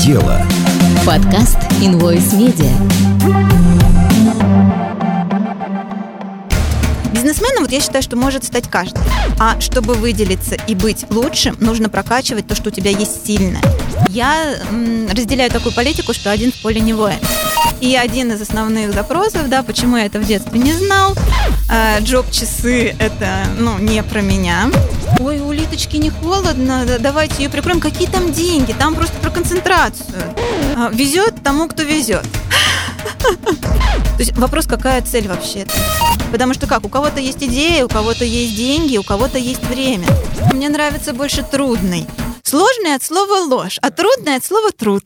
[0.00, 0.40] дело».
[1.04, 2.70] Подкаст Invoice Media.
[7.12, 9.02] Бизнесменом, вот я считаю, что может стать каждый.
[9.38, 13.60] А чтобы выделиться и быть лучшим, нужно прокачивать то, что у тебя есть сильное.
[14.08, 17.18] Я м, разделяю такую политику, что один в поле не воин.
[17.80, 21.14] И один из основных запросов, да, почему я это в детстве не знал,
[21.70, 24.70] э, джоб-часы это, ну, не про меня.
[25.18, 27.80] Ой, у Литочки не холодно, да, давайте ее прикроем.
[27.80, 28.72] Какие там деньги?
[28.72, 30.22] Там просто про концентрацию.
[30.76, 32.24] А, везет тому, кто везет.
[33.60, 35.66] То есть вопрос, какая цель вообще?
[36.30, 40.06] Потому что как, у кого-то есть идея, у кого-то есть деньги, у кого-то есть время.
[40.52, 42.06] Мне нравится больше трудный.
[42.42, 45.04] Сложный от слова ложь, а трудный от слова труд.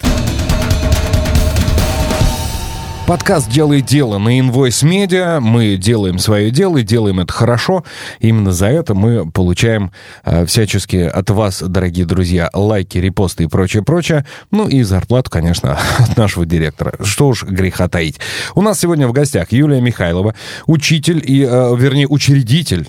[3.06, 5.38] Подкаст «Делай дело» на Invoice Media.
[5.38, 7.84] Мы делаем свое дело и делаем это хорошо.
[8.18, 9.92] Именно за это мы получаем
[10.24, 14.24] э, всячески от вас, дорогие друзья, лайки, репосты и прочее-прочее.
[14.50, 16.94] Ну и зарплату, конечно, от нашего директора.
[17.04, 18.20] Что уж греха таить.
[18.54, 20.34] У нас сегодня в гостях Юлия Михайлова,
[20.66, 22.88] учитель и, э, вернее, учредитель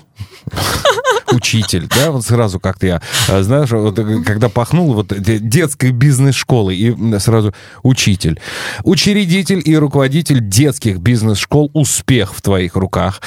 [1.32, 6.74] учитель, да, вот сразу как-то я, э, знаешь, вот, э, когда пахнул вот детской бизнес-школы,
[6.74, 8.40] и сразу учитель.
[8.82, 13.20] Учредитель и руководитель детских бизнес-школ «Успех в твоих руках».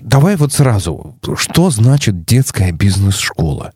[0.00, 3.72] Давай вот сразу, что значит детская бизнес-школа?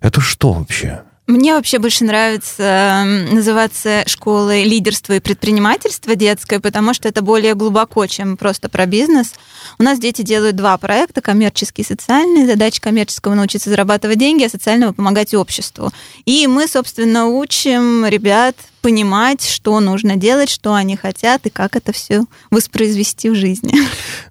[0.00, 1.02] Это что вообще?
[1.26, 8.06] Мне вообще больше нравится называться школой лидерства и предпринимательства детской, потому что это более глубоко,
[8.06, 9.32] чем просто про бизнес.
[9.80, 12.46] У нас дети делают два проекта, коммерческий и социальный.
[12.46, 15.90] Задача коммерческого научиться зарабатывать деньги, а социального помогать обществу.
[16.26, 18.54] И мы, собственно, учим ребят
[18.86, 23.74] понимать, что нужно делать, что они хотят и как это все воспроизвести в жизни.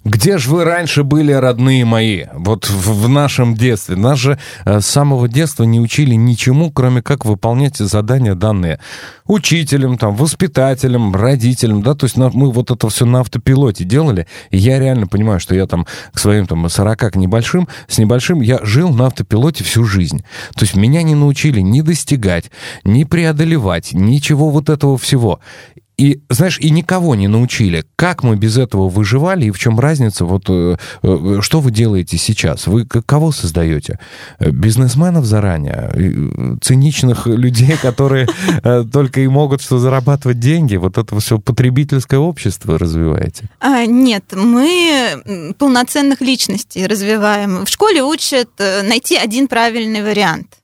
[0.02, 2.24] Где же вы раньше были, родные мои?
[2.32, 3.96] Вот в, нашем детстве.
[3.96, 8.80] Нас же э, с самого детства не учили ничему, кроме как выполнять задания данные
[9.26, 14.58] учителям, там, воспитателям, родителям, да, то есть мы вот это все на автопилоте делали, и
[14.58, 18.60] я реально понимаю, что я там к своим там 40 к небольшим, с небольшим, я
[18.62, 20.24] жил на автопилоте всю жизнь.
[20.54, 22.50] То есть меня не научили ни достигать,
[22.84, 25.40] ни преодолевать, ничего вот этого всего.
[25.98, 30.26] И, знаешь, и никого не научили, как мы без этого выживали и в чем разница,
[30.26, 32.66] вот э, э, что вы делаете сейчас?
[32.66, 33.98] Вы кого создаете?
[34.38, 36.58] Бизнесменов заранее?
[36.60, 38.28] Циничных людей, которые
[38.62, 40.76] э, только и могут что зарабатывать деньги?
[40.76, 43.48] Вот это все потребительское общество развиваете?
[43.60, 47.64] А, нет, мы полноценных личностей развиваем.
[47.64, 50.58] В школе учат найти один правильный вариант.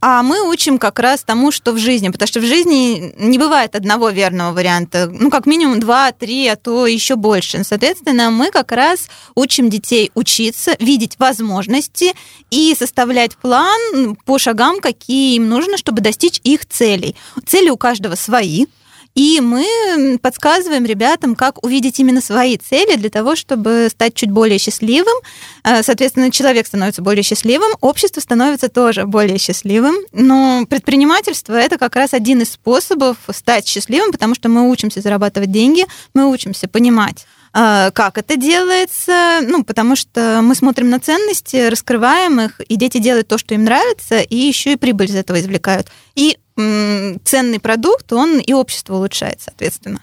[0.00, 3.74] А мы учим как раз тому, что в жизни, потому что в жизни не бывает
[3.74, 7.64] одного верного варианта, ну, как минимум два, три, а то еще больше.
[7.64, 12.12] Соответственно, мы как раз учим детей учиться, видеть возможности
[12.50, 17.16] и составлять план по шагам, какие им нужно, чтобы достичь их целей.
[17.46, 18.66] Цели у каждого свои,
[19.14, 24.58] и мы подсказываем ребятам, как увидеть именно свои цели для того, чтобы стать чуть более
[24.58, 25.14] счастливым.
[25.62, 29.94] Э, соответственно, человек становится более счастливым, общество становится тоже более счастливым.
[30.12, 35.52] Но предпринимательство— это как раз один из способов стать счастливым, потому что мы учимся зарабатывать
[35.52, 41.68] деньги, мы учимся понимать, э, как это делается, ну, потому что мы смотрим на ценности,
[41.68, 45.40] раскрываем их, и дети делают то, что им нравится, и еще и прибыль из этого
[45.40, 45.86] извлекают.
[46.16, 49.98] И ценный продукт, он и общество улучшает, соответственно.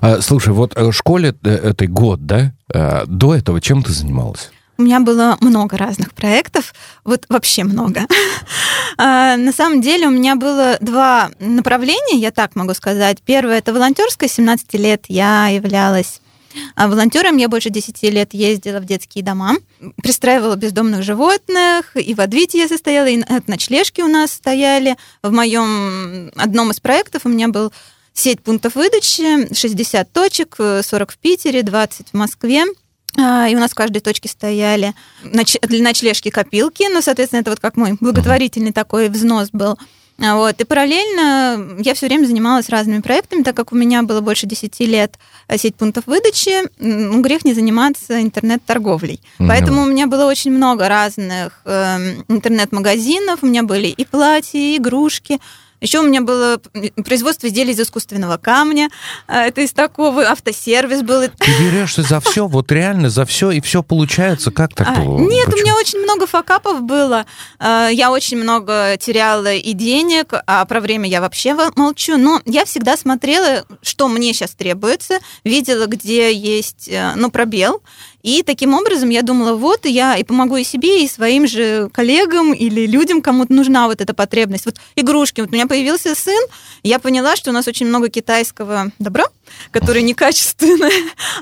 [0.00, 2.52] А, слушай, вот в школе э, этой год, да?
[2.72, 4.50] А, до этого чем ты занималась?
[4.78, 6.74] У меня было много разных проектов,
[7.04, 8.02] вот вообще много.
[8.98, 13.18] А, на самом деле у меня было два направления, я так могу сказать.
[13.22, 16.22] Первое это волонтерское, 17 лет я являлась
[16.74, 19.56] а волонтером я больше 10 лет ездила в детские дома,
[20.02, 24.96] пристраивала бездомных животных, и в Адвите я состояла, и ночлежки у нас стояли.
[25.22, 27.72] В моем одном из проектов у меня был
[28.12, 32.64] сеть пунктов выдачи, 60 точек, 40 в Питере, 20 в Москве.
[33.18, 37.60] А, и у нас в каждой точке стояли для ночлежки копилки, ну, соответственно, это вот
[37.60, 39.78] как мой благотворительный такой взнос был.
[40.18, 40.60] Вот.
[40.60, 44.80] И параллельно я все время занималась разными проектами, так как у меня было больше 10
[44.80, 45.14] лет
[45.48, 49.20] э, сеть пунктов выдачи, ну, грех не заниматься интернет-торговлей.
[49.38, 49.48] Mm-hmm.
[49.48, 54.76] Поэтому у меня было очень много разных э, интернет-магазинов, у меня были и платья, и
[54.78, 55.38] игрушки,
[55.80, 56.58] еще у меня было
[57.04, 58.88] производство изделий из искусственного камня.
[59.26, 61.22] А, это из такого автосервис был.
[61.22, 64.50] Ты берешься за все, вот реально за все, и все получается.
[64.50, 64.88] Как так?
[64.88, 65.56] А, нет, Почему?
[65.56, 67.26] у меня очень много факапов было.
[67.58, 72.16] А, я очень много теряла и денег, а про время я вообще молчу.
[72.16, 77.82] Но я всегда смотрела, что мне сейчас требуется, видела, где есть э, ну, пробел,
[78.26, 82.52] И таким образом я думала, вот я и помогу и себе, и своим же коллегам
[82.52, 84.66] или людям, кому-то нужна вот эта потребность.
[84.66, 85.42] Вот игрушки.
[85.42, 86.42] Вот у меня появился сын,
[86.82, 89.26] я поняла, что у нас очень много китайского добра,
[89.70, 90.90] которое некачественное,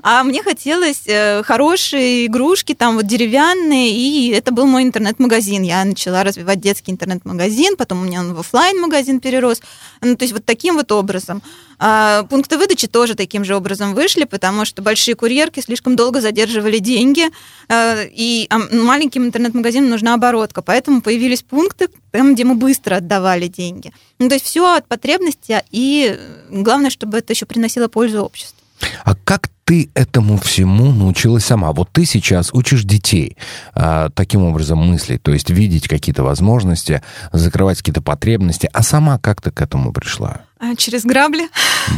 [0.03, 5.63] а мне хотелось э, хорошие игрушки, там вот деревянные, и это был мой интернет-магазин.
[5.63, 9.63] Я начала развивать детский интернет-магазин, потом у меня он в офлайн магазин перерос.
[10.03, 11.43] Ну, то есть вот таким вот образом.
[11.79, 16.74] А пункты выдачи тоже таким же образом вышли, потому что большие курьерки слишком долго задерживали
[16.81, 17.25] деньги,
[17.69, 23.93] э, и маленьким интернет-магазинам нужна оборотка, поэтому появились пункты там, где мы быстро отдавали деньги.
[24.19, 26.19] Ну, то есть все от потребности, и
[26.51, 28.59] главное, чтобы это еще приносило пользу обществу.
[29.05, 31.73] А как ты этому всему научилась сама?
[31.73, 33.37] Вот ты сейчас учишь детей
[33.75, 39.41] а, таким образом мыслить, то есть видеть какие-то возможности, закрывать какие-то потребности, а сама как
[39.41, 40.43] ты к этому пришла?
[40.65, 41.49] А, через грабли.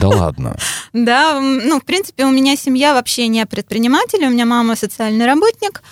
[0.00, 0.56] Да ладно.
[0.92, 5.82] Да, ну, в принципе, у меня семья вообще не предприниматель, у меня мама социальный работник,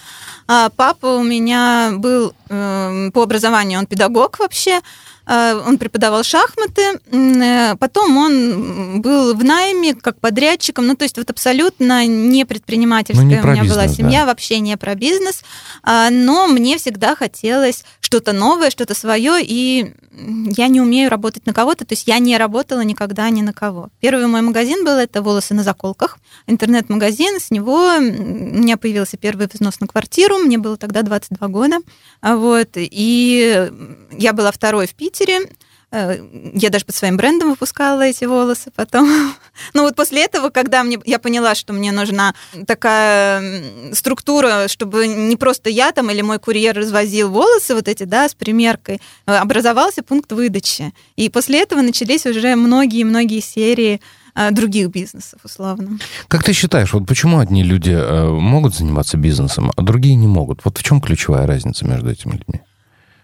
[0.48, 4.80] а папа у меня был э, по образованию, он педагог вообще,
[5.26, 11.30] он преподавал шахматы, э, потом он был в найме как подрядчиком, ну то есть вот
[11.30, 14.26] абсолютно не предпринимательская ну, не у меня бизнес, была семья, да.
[14.26, 15.42] вообще не про бизнес,
[15.82, 21.52] а, но мне всегда хотелось что-то новое, что-то свое, и я не умею работать на
[21.54, 23.88] кого-то, то есть я не работала никогда ни на кого.
[24.00, 29.48] Первый мой магазин был это волосы на заколках, интернет-магазин, с него у меня появился первый
[29.50, 31.76] взнос на квартиру, мне было тогда 22 года,
[32.22, 33.70] вот, и
[34.12, 35.48] я была второй в Питере, Питере.
[35.92, 36.16] Э,
[36.54, 39.08] я даже под своим брендом выпускала эти волосы потом.
[39.72, 42.34] Ну вот после этого, когда мне, я поняла, что мне нужна
[42.66, 43.62] такая
[43.92, 48.34] структура, чтобы не просто я там или мой курьер развозил волосы вот эти, да, с
[48.34, 50.92] примеркой, э, образовался пункт выдачи.
[51.16, 54.00] И после этого начались уже многие-многие серии
[54.34, 55.98] э, других бизнесов, условно.
[56.26, 57.94] Как ты считаешь, вот почему одни люди
[58.40, 60.64] могут заниматься бизнесом, а другие не могут?
[60.64, 62.62] Вот в чем ключевая разница между этими людьми?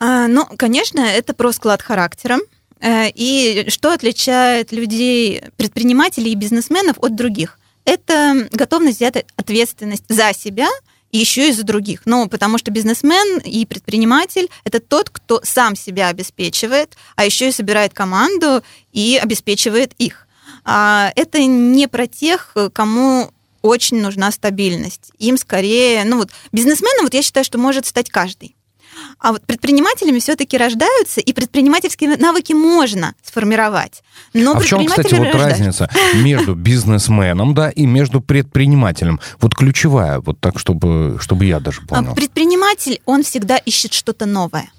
[0.01, 2.39] А, ну, конечно, это про склад характера.
[2.81, 7.59] Э, и что отличает людей, предпринимателей и бизнесменов от других?
[7.85, 10.69] Это готовность взять ответственность за себя
[11.13, 12.03] и еще и за других.
[12.07, 17.53] Ну, потому что бизнесмен и предприниматель– это тот, кто сам себя обеспечивает, а еще и
[17.53, 18.63] собирает команду
[18.93, 20.27] и обеспечивает их.
[20.65, 25.11] А это не про тех, кому очень нужна стабильность.
[25.19, 28.57] Им скорее, ну вот, бизнесменом, вот я считаю, что может стать каждый.
[29.21, 34.03] А вот предпринимателями все-таки рождаются, и предпринимательские навыки можно сформировать.
[34.33, 39.21] Но а в чем, кстати, вот разница между бизнесменом, да, и между предпринимателем?
[39.41, 42.15] Вот ключевая, вот так, чтобы, чтобы я даже а понял.
[42.15, 44.71] Предприниматель, он всегда ищет что-то новое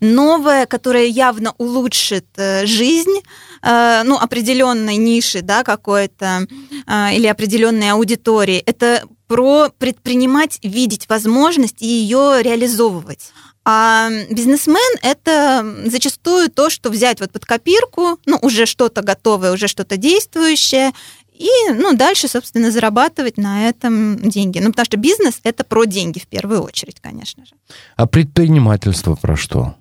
[0.00, 3.20] новое, которое явно улучшит э, жизнь,
[3.62, 6.46] э, ну, определенной ниши, да, какой-то,
[6.86, 8.58] э, или определенной аудитории.
[8.58, 13.32] Это про предпринимать, видеть возможность и ее реализовывать.
[13.64, 19.68] А бизнесмен— это зачастую то, что взять вот под копирку, ну, уже что-то готовое, уже
[19.68, 20.92] что-то действующее,
[21.32, 24.58] и, ну, дальше, собственно, зарабатывать на этом деньги.
[24.58, 27.52] Ну, потому что бизнес— это про деньги в первую очередь, конечно же.
[27.96, 29.74] А предпринимательство про что?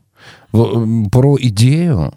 [0.51, 2.13] Про идею?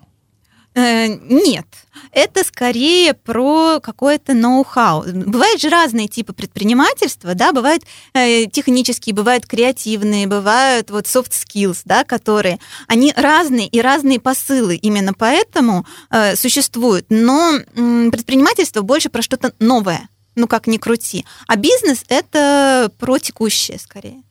[0.75, 1.67] Э, нет,
[2.11, 5.05] это скорее про какое-то ноу-хау.
[5.05, 11.83] Бывают же разные типы предпринимательства, да, бывают э, технические, бывают креативные, бывают вот soft skills,
[11.85, 17.07] да, которые, они разные и разные посылы, именно поэтому э, существуют.
[17.09, 21.25] Но э, предпринимательство больше про что-то новое, ну как ни крути.
[21.47, 24.23] А бизнес это про текущее скорее.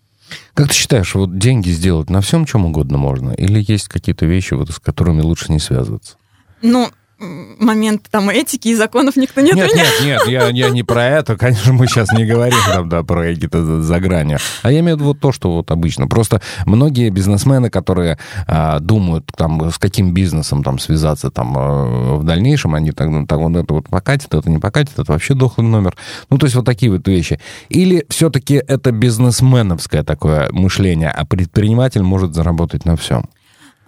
[0.55, 3.31] Как ты считаешь, вот деньги сделать на всем чем угодно можно?
[3.31, 6.17] Или есть какие-то вещи, вот, с которыми лучше не связываться?
[6.63, 6.89] Ну,
[7.19, 11.37] момент там этики и законов никто не Нет, нет, нет, я, я не про это,
[11.37, 14.37] конечно, мы сейчас не говорим там, да, про какие-то заграни.
[14.61, 16.07] А я имею в виду вот то, что вот обычно.
[16.07, 18.17] Просто многие бизнесмены, которые
[18.47, 23.25] а, думают, там, с каким бизнесом там связаться там а, в дальнейшем, они так, ну,
[23.25, 25.95] так вот это вот покатит, это не покатит, это вообще дохлый номер.
[26.29, 27.39] Ну, то есть вот такие вот вещи.
[27.69, 33.29] Или все-таки это бизнесменовское такое мышление, а предприниматель может заработать на всем?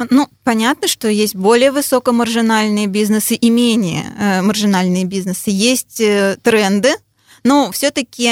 [0.10, 5.52] Ну, понятно, что есть более высокомаржинальные бизнесы и менее э, маржинальные бизнесы.
[5.52, 6.96] Есть э, тренды,
[7.46, 8.28] но все-таки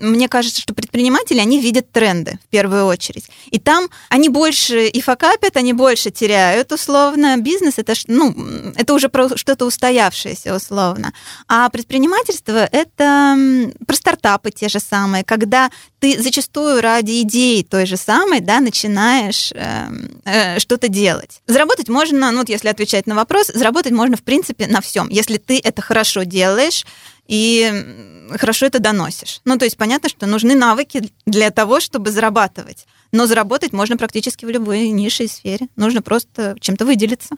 [0.00, 3.30] мне кажется, что предприниматели, они видят тренды в первую очередь.
[3.52, 7.36] И там они больше и факапят, они больше теряют условно.
[7.36, 8.34] Бизнес это, ну,
[8.76, 11.12] это уже что-то устоявшееся условно.
[11.46, 15.70] А предпринимательство это про стартапы те же самые, когда
[16.00, 19.86] ты зачастую ради идеи той же самой, да, начинаешь э,
[20.24, 21.40] э, что-то делать.
[21.46, 25.08] Заработать можно, ну вот если отвечать на вопрос, заработать можно в принципе на всем.
[25.10, 26.84] Если ты это хорошо делаешь,
[27.26, 29.40] и хорошо это доносишь.
[29.44, 32.86] Ну, то есть понятно, что нужны навыки для того, чтобы зарабатывать.
[33.12, 35.68] Но заработать можно практически в любой нише и сфере.
[35.76, 37.34] Нужно просто чем-то выделиться.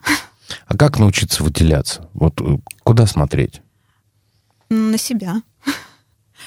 [0.67, 2.09] А как научиться выделяться?
[2.13, 3.61] Вот э, куда смотреть?
[4.69, 5.43] На себя.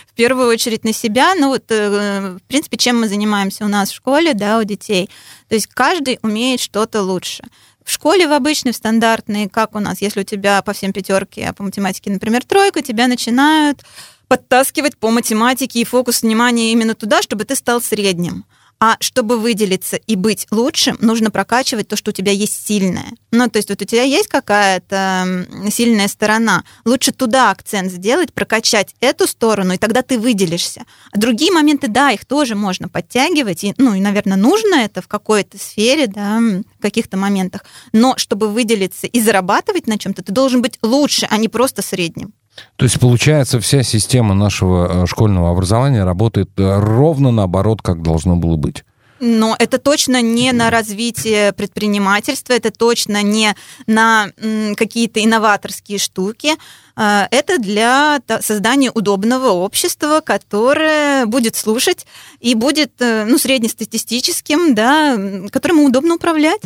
[0.05, 1.33] В первую очередь на себя.
[1.35, 5.09] Ну вот, э, в принципе, чем мы занимаемся у нас в школе, да, у детей.
[5.49, 7.43] То есть каждый умеет что-то лучше.
[7.87, 11.41] В школе в обычной, в стандартной, как у нас, если у тебя по всем пятерки,
[11.41, 13.85] а по математике, например, тройка, тебя начинают
[14.27, 18.43] подтаскивать по математике и фокус внимания именно туда, чтобы ты стал средним.
[18.79, 23.11] А чтобы выделиться и быть лучшим, нужно прокачивать то, что у тебя есть сильное.
[23.31, 26.63] Ну, то есть вот у тебя есть какая-то сильная сторона.
[26.85, 30.85] Лучше туда акцент сделать, прокачать эту сторону, и тогда ты выделишься.
[31.11, 33.63] А другие моменты, да, их тоже можно подтягивать.
[33.63, 37.65] И, ну, и, наверное, нужно это в какой-то сфере, да, в каких-то моментах.
[37.93, 42.33] Но чтобы выделиться и зарабатывать на чем-то, ты должен быть лучше, а не просто средним.
[42.75, 48.35] То есть, получается, вся система нашего э, школьного образования работает э, ровно наоборот, как должно
[48.35, 48.83] было быть.
[49.19, 53.55] Но это точно не на развитие предпринимательства, это точно не
[53.87, 54.27] на
[54.75, 56.51] какие-то инноваторские штуки.
[56.95, 62.05] Э, это для создания удобного общества, которое будет слушать
[62.39, 65.17] и будет ну, среднестатистическим, да,
[65.51, 66.61] которому удобно управлять.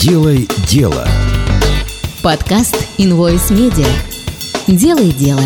[0.00, 1.06] Делай дело.
[2.28, 3.88] Подкаст Invoice Media.
[4.66, 5.40] Делай дело.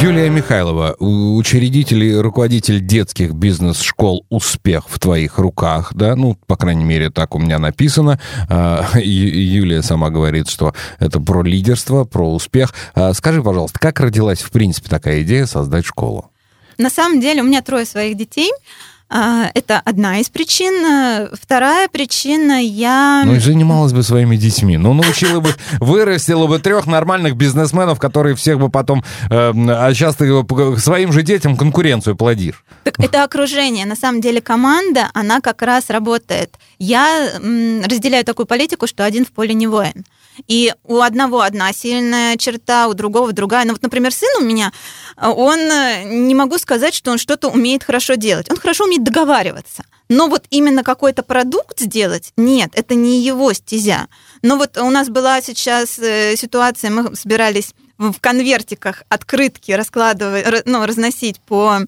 [0.00, 6.84] Юлия Михайлова, учредитель и руководитель детских бизнес-школ «Успех» в твоих руках, да, ну, по крайней
[6.84, 8.20] мере, так у меня написано.
[8.48, 12.72] А, Юлия сама говорит, что это про лидерство, про успех.
[12.94, 16.30] А, скажи, пожалуйста, как родилась, в принципе, такая идея создать школу?
[16.78, 18.52] На самом деле у меня трое своих детей–
[19.08, 21.28] это одна из причин.
[21.32, 23.22] Вторая причина я...
[23.24, 24.76] Ну и занималась бы своими детьми.
[24.76, 29.04] Ну, научила бы, вырастила бы трех нормальных бизнесменов, которые всех бы потом...
[29.30, 30.32] Э, а сейчас ты
[30.78, 32.64] своим же детям конкуренцию плодишь.
[32.84, 33.86] Так это окружение.
[33.86, 36.54] На самом деле команда, она как раз работает.
[36.78, 40.04] Я разделяю такую политику, что один в поле не воин.
[40.46, 43.64] И у одного одна сильная черта, у другого другая.
[43.64, 44.72] Ну вот, например, сын у меня,
[45.16, 48.50] он э, не могу сказать, что он что-то умеет хорошо делать.
[48.50, 49.84] Он хорошо умеет договариваться.
[50.08, 54.06] Но вот именно какой-то продукт сделать, нет, это не его стезя.
[54.42, 60.84] Но вот у нас была сейчас э, ситуация, мы собирались в конвертиках открытки раскладывать, ну,
[60.84, 61.80] разносить по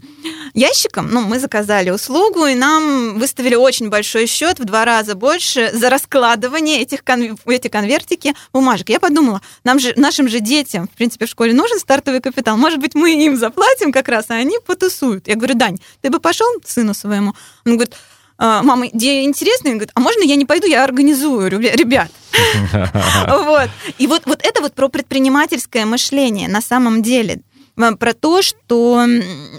[0.54, 1.08] ящикам.
[1.10, 5.90] Ну, мы заказали услугу, и нам выставили очень большой счет, в два раза больше, за
[5.90, 7.38] раскладывание этих кон...
[7.46, 8.88] эти конвертики бумажек.
[8.88, 12.56] Я подумала, нам же, нашим же детям, в принципе, в школе нужен стартовый капитал.
[12.56, 15.28] Может быть, мы им заплатим как раз, а они потусуют.
[15.28, 17.34] Я говорю, Дань, ты бы пошел сыну своему?
[17.66, 17.98] Он говорит, «А,
[18.38, 22.11] мама, идея интересная, говорит, а можно я не пойду, я организую, ребят.
[23.28, 23.68] Вот.
[23.99, 27.40] И вот, вот это вот про предпринимательское мышление на самом деле.
[27.75, 29.07] Про то, что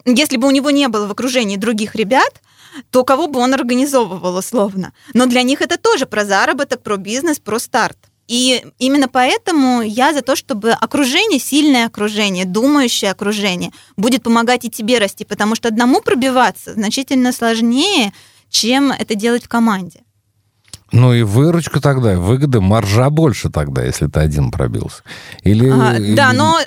[0.06, 2.42] если бы у него не было в окружении других ребят,
[2.92, 4.94] то кого бы он организовывал условно.
[5.14, 7.98] Но для них это тоже про заработок, про бизнес, про старт.
[8.28, 14.70] И именно поэтому я за то, чтобы окружение, сильное окружение, думающее окружение, будет помогать и
[14.70, 18.14] тебе расти, потому что одному пробиваться значительно сложнее,
[18.50, 20.02] чем это делать в команде.
[20.92, 25.04] Ну и выручка тогда, выгода, маржа больше тогда, если ты один пробился.
[25.44, 26.16] Или, а, или...
[26.16, 26.60] Да, но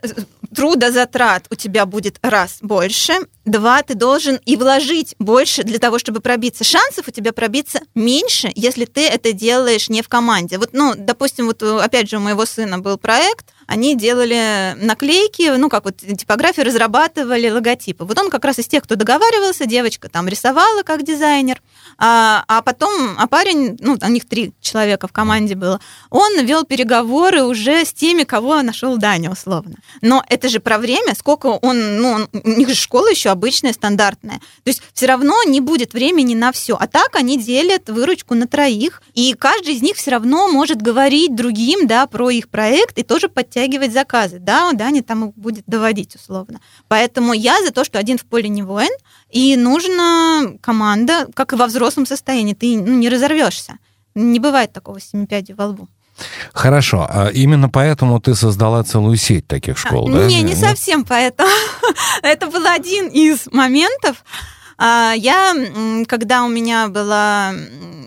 [0.54, 6.20] трудозатрат у тебя будет раз больше, два, ты должен и вложить больше для того, чтобы
[6.20, 6.62] пробиться.
[6.62, 10.58] Шансов у тебя пробиться меньше, если ты это делаешь не в команде.
[10.58, 15.68] Вот, ну, допустим, вот опять же у моего сына был проект, они делали наклейки, ну,
[15.68, 18.04] как вот типографии, разрабатывали логотипы.
[18.04, 21.60] Вот он как раз из тех, кто договаривался, девочка там рисовала как дизайнер,
[21.98, 26.64] а, а потом, а парень, ну, у них три человека в команде было, он вел
[26.64, 29.76] переговоры уже с теми, кого нашел Даня, условно.
[30.00, 34.38] Но это же про время, сколько он, ну, у них же школа еще обычная, стандартная.
[34.64, 36.76] То есть все равно не будет времени на все.
[36.78, 41.34] А так они делят выручку на троих, и каждый из них все равно может говорить
[41.34, 43.51] другим, да, про их проект и тоже подтягивать
[43.92, 44.38] заказы.
[44.38, 46.60] Да, Даня там будет доводить условно.
[46.88, 48.92] Поэтому я за то, что один в поле не воин,
[49.30, 52.54] и нужна команда, как и во взрослом состоянии.
[52.54, 53.78] Ты ну, не разорвешься.
[54.14, 55.88] Не бывает такого семипядей во лбу.
[56.52, 60.26] Хорошо, а именно поэтому ты создала целую сеть таких школ, а, да?
[60.26, 61.48] Не, не совсем поэтому.
[62.22, 64.24] Это был один из моментов.
[64.78, 65.54] А, я,
[66.06, 67.54] когда у меня была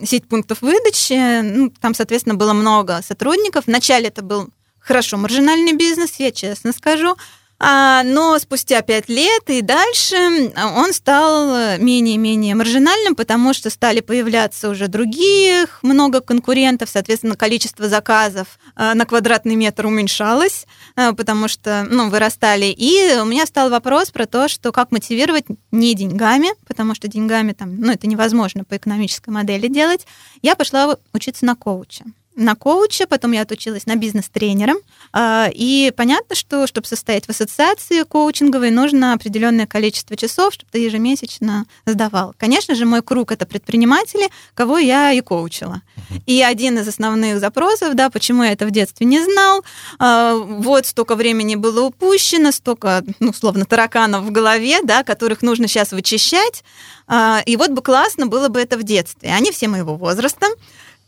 [0.04, 3.66] сеть пунктов выдачи, ну, там, соответственно, было много сотрудников.
[3.68, 4.50] Вначале это был
[4.86, 7.16] хорошо маржинальный бизнес, я честно скажу.
[7.58, 14.70] А, но спустя пять лет и дальше он стал менее-менее маржинальным, потому что стали появляться
[14.70, 21.88] уже других, много конкурентов, соответственно, количество заказов а, на квадратный метр уменьшалось, а, потому что
[21.90, 22.66] ну, вырастали.
[22.66, 27.54] И у меня стал вопрос про то, что как мотивировать не деньгами, потому что деньгами
[27.54, 30.06] там, ну, это невозможно по экономической модели делать.
[30.42, 32.04] Я пошла учиться на коуча
[32.36, 34.74] на коуча, потом я отучилась на бизнес-тренера.
[35.14, 40.80] А, и понятно, что чтобы состоять в ассоциации коучинговой, нужно определенное количество часов, чтобы ты
[40.80, 42.34] ежемесячно сдавал.
[42.38, 45.82] Конечно же, мой круг это предприниматели, кого я и коучила.
[46.26, 49.64] И один из основных запросов, да, почему я это в детстве не знал,
[50.00, 55.68] а, вот столько времени было упущено, столько, ну, словно тараканов в голове, да, которых нужно
[55.68, 56.64] сейчас вычищать.
[57.08, 59.32] А, и вот бы классно было бы это в детстве.
[59.32, 60.48] Они все моего возраста.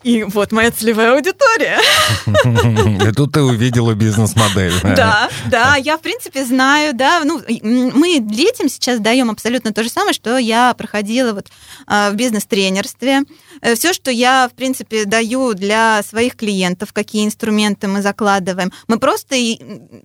[0.04, 1.80] И вот моя целевая аудитория.
[3.10, 4.74] И тут ты увидела бизнес-модель.
[4.84, 9.89] Да, да, я, в принципе, знаю, да, ну, мы детям сейчас даем абсолютно то же
[9.89, 11.48] самое, что я проходила вот
[11.88, 13.24] а, в бизнес-тренерстве.
[13.62, 19.00] Э, Все, что я, в принципе, даю для своих клиентов, какие инструменты мы закладываем, мы
[19.00, 19.36] просто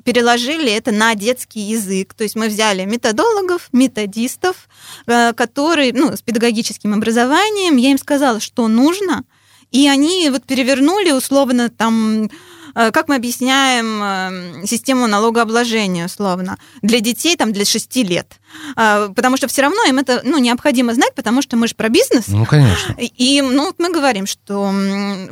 [0.05, 2.15] переложили это на детский язык.
[2.15, 4.69] То есть мы взяли методологов, методистов,
[5.07, 9.25] э, которые, ну, с педагогическим образованием, я им сказала, что нужно,
[9.73, 12.31] и они вот перевернули условно там
[12.75, 18.39] э, как мы объясняем э, систему налогообложения, условно, для детей там для 6 лет.
[18.77, 21.89] А, потому что все равно им это ну, необходимо знать, потому что мы же про
[21.89, 22.29] бизнес.
[22.29, 22.95] Ну, конечно.
[22.99, 24.73] И ну, вот мы говорим, что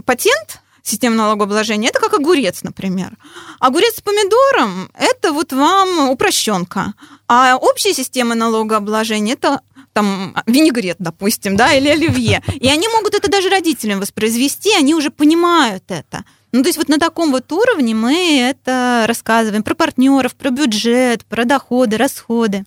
[0.04, 3.16] патент система налогообложения, это как огурец, например.
[3.58, 6.94] Огурец с помидором– это вот вам упрощенка.
[7.28, 9.60] А общая система налогообложения– это
[9.92, 12.42] там винегрет, допустим, да, или оливье.
[12.60, 16.24] И они могут это даже родителям воспроизвести, они уже понимают это.
[16.52, 21.24] Ну, то есть вот на таком вот уровне мы это рассказываем про партнеров, про бюджет,
[21.24, 22.64] про доходы, расходы.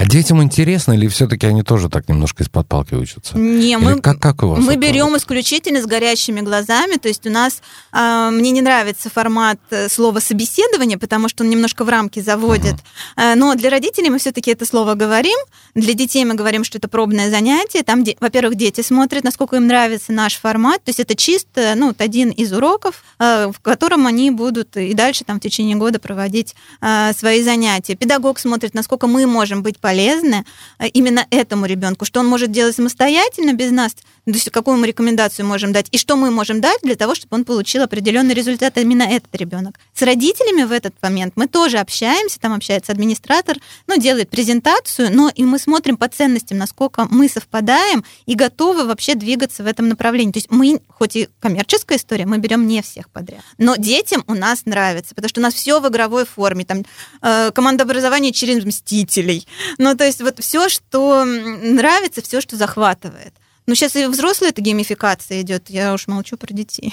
[0.00, 3.36] А детям интересно или все-таки они тоже так немножко из-под палки учатся?
[3.36, 6.96] Не, мы, как, как у вас мы берем исключительно с горящими глазами.
[6.96, 7.60] То есть у нас,
[7.92, 12.76] э, мне не нравится формат э, слова собеседование, потому что он немножко в рамки заводит.
[13.16, 13.34] Uh-huh.
[13.34, 15.36] Но для родителей мы все-таки это слово говорим.
[15.74, 17.82] Для детей мы говорим, что это пробное занятие.
[17.82, 20.82] Там, во-первых, дети смотрят, насколько им нравится наш формат.
[20.82, 24.94] То есть это чисто ну, вот один из уроков, э, в котором они будут и
[24.94, 27.96] дальше там, в течение года проводить э, свои занятия.
[27.96, 29.89] Педагог смотрит, насколько мы можем быть полезны
[30.78, 34.86] э, именно этому ребенку, что он может делать самостоятельно без нас, то есть какую мы
[34.86, 38.76] рекомендацию можем дать, и что мы можем дать для того, чтобы он получил определенный результат
[38.78, 39.78] именно этот ребенок.
[39.94, 45.30] С родителями в этот момент мы тоже общаемся, там общается администратор, ну, делает презентацию, но
[45.34, 50.32] и мы смотрим по ценностям, насколько мы совпадаем и готовы вообще двигаться в этом направлении.
[50.32, 53.40] То есть мы, хоть и коммерческая история, мы берем не всех подряд.
[53.58, 56.84] Но детям у нас нравится, потому что у нас все в игровой форме, там
[57.22, 59.46] э, команда образования через мстителей,
[59.80, 63.32] ну, то есть вот все, что нравится, все, что захватывает.
[63.66, 66.92] Ну, сейчас и взрослая эта геймификация идет, я уж молчу про детей.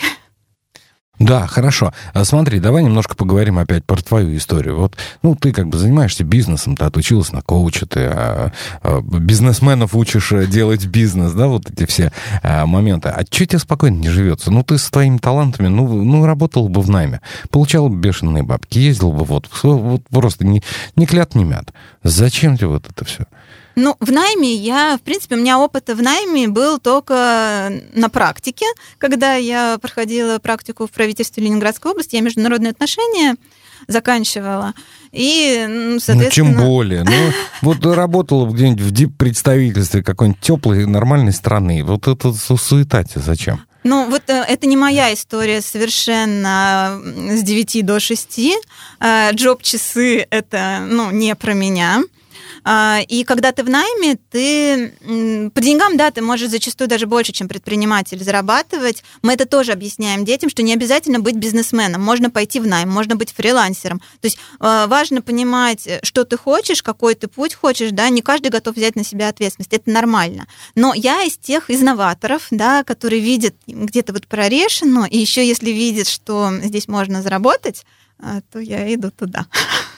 [1.20, 1.94] Да, хорошо.
[2.14, 4.78] А смотри, давай немножко поговорим опять про твою историю.
[4.78, 8.52] Вот, ну, ты как бы занимаешься бизнесом, ты отучилась на коуча, ты а,
[8.84, 12.12] а, бизнесменов учишь э, делать бизнес, да, вот эти все
[12.44, 13.10] а, моменты.
[13.10, 14.52] А что тебе спокойно не живется?
[14.52, 18.78] Ну, ты с твоими талантами, ну, ну работал бы в найме, получал бы бешеные бабки,
[18.78, 20.62] ездил бы вот, вот просто не,
[20.96, 21.74] не клят, не мят.
[22.04, 23.26] Зачем тебе вот это все?
[23.78, 28.66] Ну, в найме я, в принципе, у меня опыт в найме был только на практике.
[28.98, 33.36] Когда я проходила практику в правительстве Ленинградской области, я международные отношения
[33.88, 34.74] заканчивала.
[35.12, 36.50] И, ну, соответственно...
[36.50, 37.04] Ну, чем более.
[37.04, 37.12] Ну,
[37.62, 41.84] вот работала где-нибудь в дип-представительстве какой-нибудь теплой, нормальной страны.
[41.84, 43.62] Вот это суета зачем?
[43.84, 48.40] Ну, вот э, это не моя история совершенно с 9 до 6.
[49.00, 52.02] Э, джоб-часы— это, ну, не про меня.
[52.70, 54.92] А, и когда ты в найме, ты
[55.54, 59.06] по деньгам, да, ты можешь зачастую даже больше, чем предприниматель, зарабатывать.
[59.22, 62.04] Мы это тоже объясняем детям, что не обязательно быть бизнесменом.
[62.04, 64.00] Можно пойти в найм, можно быть фрилансером.
[64.00, 68.50] То есть а, важно понимать, что ты хочешь, какой ты путь хочешь, да, не каждый
[68.50, 70.46] готов взять на себя ответственность, это нормально.
[70.76, 75.72] Но я из тех из новаторов, да, которые видят где-то вот прорешено, и еще если
[75.72, 77.86] видят, что здесь можно заработать,
[78.20, 79.46] а, то я иду туда.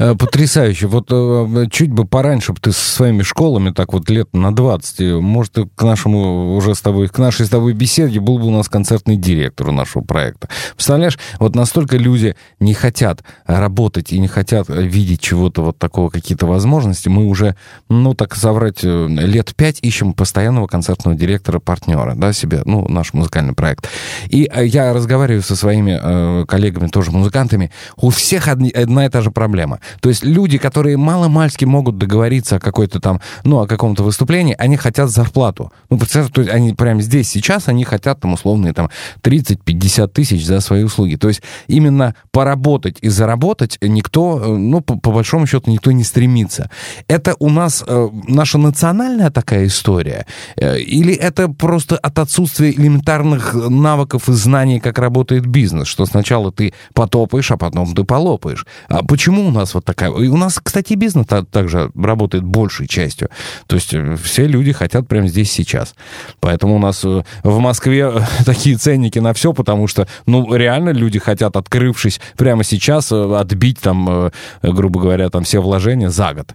[0.00, 0.86] Э, потрясающе.
[0.86, 5.20] Вот э, чуть бы пораньше бы ты со своими школами, так вот лет на 20,
[5.20, 8.70] может, к нашему уже с тобой, к нашей с тобой беседе был бы у нас
[8.70, 10.48] концертный директор у нашего проекта.
[10.74, 16.46] Представляешь, вот настолько люди не хотят работать и не хотят видеть чего-то вот такого, какие-то
[16.46, 17.10] возможности.
[17.10, 17.54] Мы уже,
[17.90, 23.52] ну, так соврать, э, лет пять ищем постоянного концертного директора-партнера, да, себе, ну, наш музыкальный
[23.52, 23.86] проект.
[24.30, 29.80] И я разговариваю со своими коллегами, тоже музыкантами, у всех одна и та же проблема.
[30.00, 34.76] То есть люди, которые мало-мальски могут договориться о какой-то там, ну, о каком-то выступлении, они
[34.76, 35.72] хотят зарплату.
[35.88, 38.90] Ну, представьте, то есть они прямо здесь, сейчас, они хотят там условные там
[39.22, 41.16] 30-50 тысяч за свои услуги.
[41.16, 46.04] То есть именно поработать и заработать никто, э, ну, по, по большому счету, никто не
[46.04, 46.68] стремится.
[47.08, 50.26] Это у нас э, наша национальная такая история?
[50.56, 56.52] Э, или это просто от отсутствия элементарных навыков и знаний, как работает бизнес, что сначала
[56.52, 58.66] ты потопаешь, а потом ты полопаешь?
[58.88, 60.10] А почему у нас вот такая...
[60.10, 63.28] И у нас, кстати, бизнес также работает большей частью.
[63.66, 65.94] То есть э, все люди хотят прямо здесь сейчас.
[66.40, 68.12] Поэтому у нас в Москве
[68.44, 74.30] такие ценники на все, потому что, ну, реально люди хотят, открывшись прямо сейчас, отбить там,
[74.62, 76.54] грубо говоря, там все вложения за год.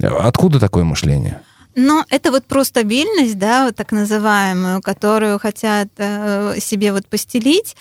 [0.00, 1.40] Откуда такое мышление?
[1.78, 7.76] Но это вот про стабильность, да, вот так называемую, которую хотят э, себе вот постелить.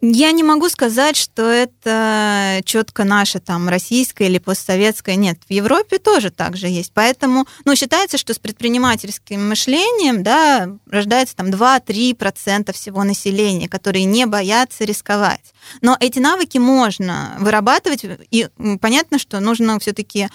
[0.00, 5.16] Я не могу сказать, что это четко наше там российское или постсоветское.
[5.16, 6.92] Нет, в Европе тоже так же есть.
[6.94, 14.26] Поэтому, ну, считается, что с предпринимательским мышлением, да, рождается там 2-3% всего населения, которые не
[14.26, 15.52] боятся рисковать.
[15.82, 18.48] Но эти навыки можно вырабатывать, и
[18.80, 20.28] понятно, что нужно все-таки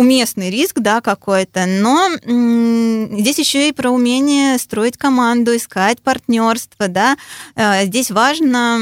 [0.00, 7.18] уместный риск, да, какой-то, но здесь еще и про умение строить команду, искать партнерство, да.
[7.54, 8.78] Э, здесь важно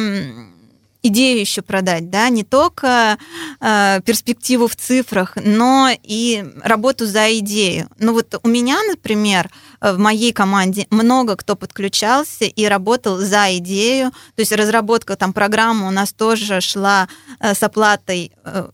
[1.03, 3.19] идею еще продать, да, не только
[3.61, 7.89] э, перспективу в цифрах, но и работу за идею.
[7.99, 9.51] Ну вот у меня, например,
[9.81, 15.89] в моей команде много кто подключался и работал за идею, то есть разработка там программы
[15.89, 17.09] у нас тоже шла
[17.41, 18.69] э, с оплатой э,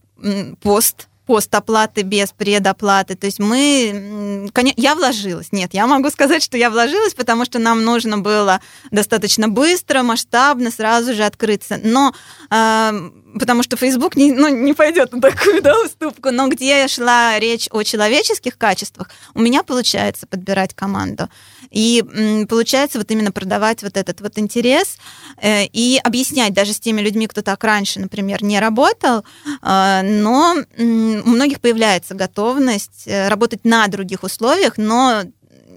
[0.61, 3.15] пост постоплаты без предоплаты.
[3.15, 4.49] То есть мы...
[4.77, 5.51] Я вложилась.
[5.51, 8.61] Нет, я могу сказать, что я вложилась, потому что нам нужно было
[8.91, 11.79] достаточно быстро, масштабно, сразу же открыться.
[11.83, 12.13] Но
[12.49, 13.09] э,
[13.39, 16.31] потому что Facebook не, ну, не пойдет на такую да, уступку.
[16.31, 21.29] Но где шла речь о человеческих качествах, у меня получается подбирать команду.
[21.71, 24.97] И получается вот именно продавать вот этот вот интерес
[25.41, 29.23] э, и объяснять даже с теми людьми, кто так раньше, например, не работал,
[29.61, 35.23] э, но у многих появляется готовность э, работать на других условиях, но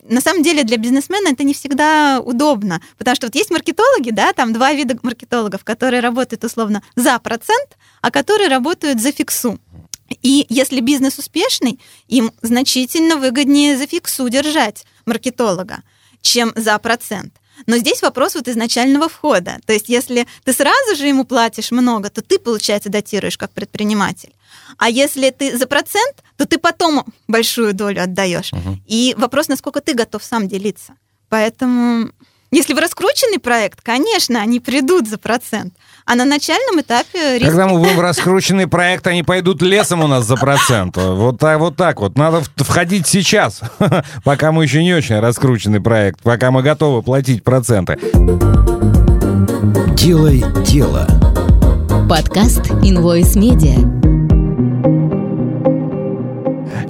[0.09, 4.33] на самом деле для бизнесмена это не всегда удобно, потому что вот есть маркетологи, да,
[4.33, 9.59] там два вида маркетологов, которые работают условно за процент, а которые работают за фиксу.
[10.22, 15.83] И если бизнес успешный, им значительно выгоднее за фиксу держать маркетолога,
[16.21, 17.33] чем за процент.
[17.66, 19.59] Но здесь вопрос вот изначального входа.
[19.66, 24.33] То есть если ты сразу же ему платишь много, то ты, получается, датируешь как предприниматель.
[24.77, 28.53] А если ты за процент, то ты потом большую долю отдаешь.
[28.53, 28.79] Угу.
[28.87, 30.94] И вопрос, насколько ты готов сам делиться.
[31.29, 32.11] Поэтому,
[32.51, 35.75] если в раскрученный проект, конечно, они придут за процент.
[36.11, 37.44] А на начальном этапе риски...
[37.44, 40.97] Когда мы будем раскрученный проект, они пойдут лесом у нас за процент.
[40.97, 41.77] Вот так вот.
[41.77, 42.16] Так вот.
[42.16, 43.61] Надо входить сейчас,
[44.25, 47.99] пока мы еще не очень раскрученный проект, пока мы готовы платить проценты.
[49.94, 51.07] Делай дело.
[52.09, 53.98] Подкаст Invoice Media.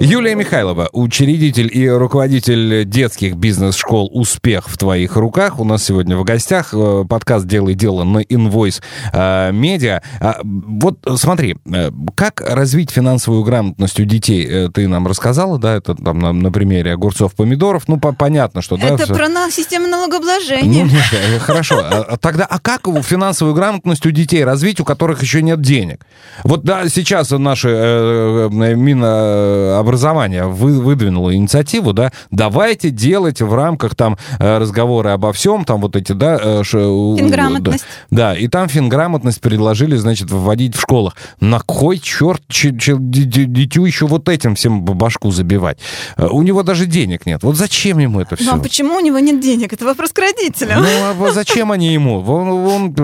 [0.01, 5.59] Юлия Михайлова, учредитель и руководитель детских бизнес-школ «Успех в твоих руках».
[5.59, 8.81] У нас сегодня в гостях э, подкаст «Делай дело» на Invoice
[9.13, 10.01] Media.
[10.21, 14.47] А, вот смотри, э, как развить финансовую грамотность у детей?
[14.49, 17.89] Э, ты нам рассказала, да, это там на, на примере огурцов-помидоров.
[17.89, 18.77] Ну, по понятно, что...
[18.77, 20.85] Это да, про на систему налогообложения.
[20.85, 21.81] Ну, нет, хорошо.
[21.81, 26.07] А, а тогда, а как финансовую грамотность у детей развить, у которых еще нет денег?
[26.45, 33.95] Вот, да, сейчас наши э, Минобразования образования вы, выдвинула инициативу, да, давайте делать в рамках
[33.95, 36.39] там э, разговоры обо всем, там вот эти, да...
[36.41, 37.85] Э, финграмотность.
[38.11, 41.17] Да, и там финграмотность предложили, значит, вводить в школах.
[41.41, 45.79] На кой черт дитю еще вот этим всем башку забивать?
[46.19, 47.43] Э, у него даже денег нет.
[47.43, 48.45] Вот зачем ему это все?
[48.45, 49.73] Ну, а почему у него нет денег?
[49.73, 50.83] Это вопрос к родителям.
[50.83, 52.21] Ну, а зачем они ему?
[52.21, 52.95] Он,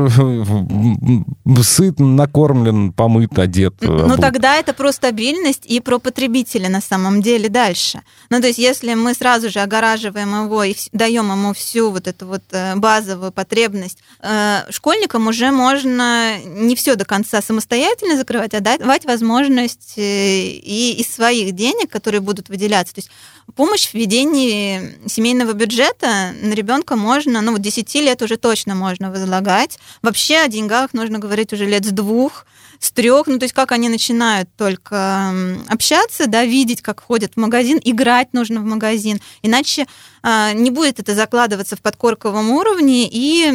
[1.46, 3.74] он сыт, накормлен, помыт, одет.
[3.80, 8.02] Ну, тогда это про стабильность и про потребителя на самом деле дальше.
[8.30, 12.26] Ну, то есть, если мы сразу же огораживаем его и даем ему всю вот эту
[12.26, 18.60] вот э, базовую потребность, э, школьникам уже можно не все до конца самостоятельно закрывать, а
[18.60, 22.94] давать возможность э, и из своих денег, которые будут выделяться.
[22.94, 23.10] То есть
[23.54, 29.12] помощь в ведении семейного бюджета на ребенка можно, ну, вот 10 лет уже точно можно
[29.12, 29.78] возлагать.
[30.02, 32.46] Вообще о деньгах нужно говорить уже лет с двух,
[32.78, 35.32] с трех, ну то есть как они начинают только
[35.68, 39.86] общаться, да, видеть, как ходят в магазин, играть нужно в магазин, иначе
[40.26, 43.52] а, не будет это закладываться в подкорковом уровне, и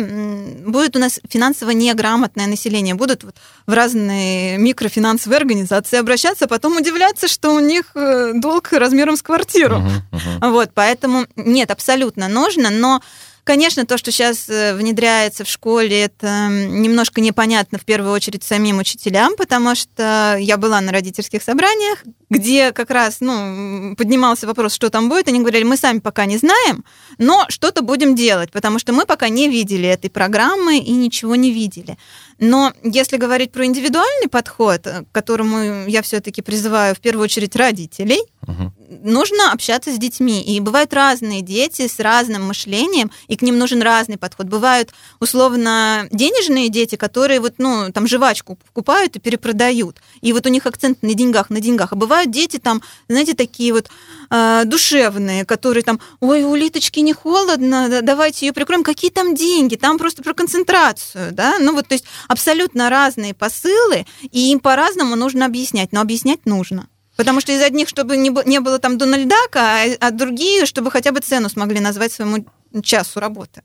[0.67, 2.93] будет у нас финансово неграмотное население.
[2.93, 8.71] Будут вот в разные микрофинансовые организации обращаться, а потом удивляться, что у них э, долг
[8.71, 9.77] размером с квартиру.
[9.77, 10.51] Uh-huh, uh-huh.
[10.51, 13.01] Вот, поэтому нет, абсолютно нужно, но
[13.49, 18.77] Конечно, то, что сейчас э, внедряется в школе, это немножко непонятно в первую очередь самим
[18.77, 24.91] учителям, потому что я была на родительских собраниях, где как раз ну, поднимался вопрос, что
[24.91, 25.29] там будет.
[25.29, 26.85] Они говорили, мы сами пока не знаем,
[27.17, 31.51] но что-то будем делать, потому что мы пока не видели этой программы и ничего не
[31.51, 31.97] видели.
[32.37, 38.21] Но если говорить про индивидуальный подход, к которому я все-таки призываю в первую очередь родителей,
[38.43, 38.71] угу.
[38.89, 40.41] Нужно общаться с детьми.
[40.41, 44.47] И бывают разные дети с разным мышлением, и к ним нужен разный подход.
[44.47, 50.01] Бывают условно денежные дети, которые вот, ну, там жвачку покупают и перепродают.
[50.21, 51.93] И вот у них акцент на деньгах, на деньгах.
[51.93, 53.89] А бывают дети там, знаете, такие вот
[54.29, 58.83] э, душевные, которые там, ой, у Литочки не холодно, давайте ее прикроем.
[58.83, 59.75] Какие там деньги?
[59.75, 61.57] Там просто про концентрацию, да?
[61.59, 66.87] Ну вот, то есть абсолютно разные посылы, и им по-разному нужно объяснять, но объяснять нужно.
[67.19, 71.11] Потому что из одних, чтобы не, не было там Дональдака, а, а другие, чтобы хотя
[71.11, 72.45] бы цену смогли назвать своему
[72.81, 73.61] часу работы.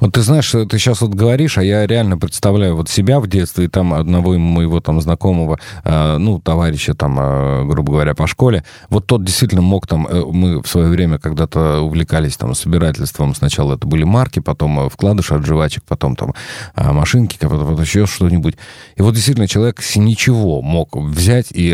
[0.00, 3.66] Вот ты знаешь, ты сейчас вот говоришь, а я реально представляю вот себя в детстве,
[3.66, 8.64] и там одного моего там знакомого, э, ну, товарища там, э, грубо говоря, по школе,
[8.88, 13.74] вот тот действительно мог там, э, мы в свое время когда-то увлекались там собирательством, сначала
[13.74, 16.34] это были марки, потом вкладыши от жвачек, потом там
[16.76, 18.56] машинки, потом, потом еще что-нибудь.
[18.96, 21.72] И вот действительно человек с ничего мог взять и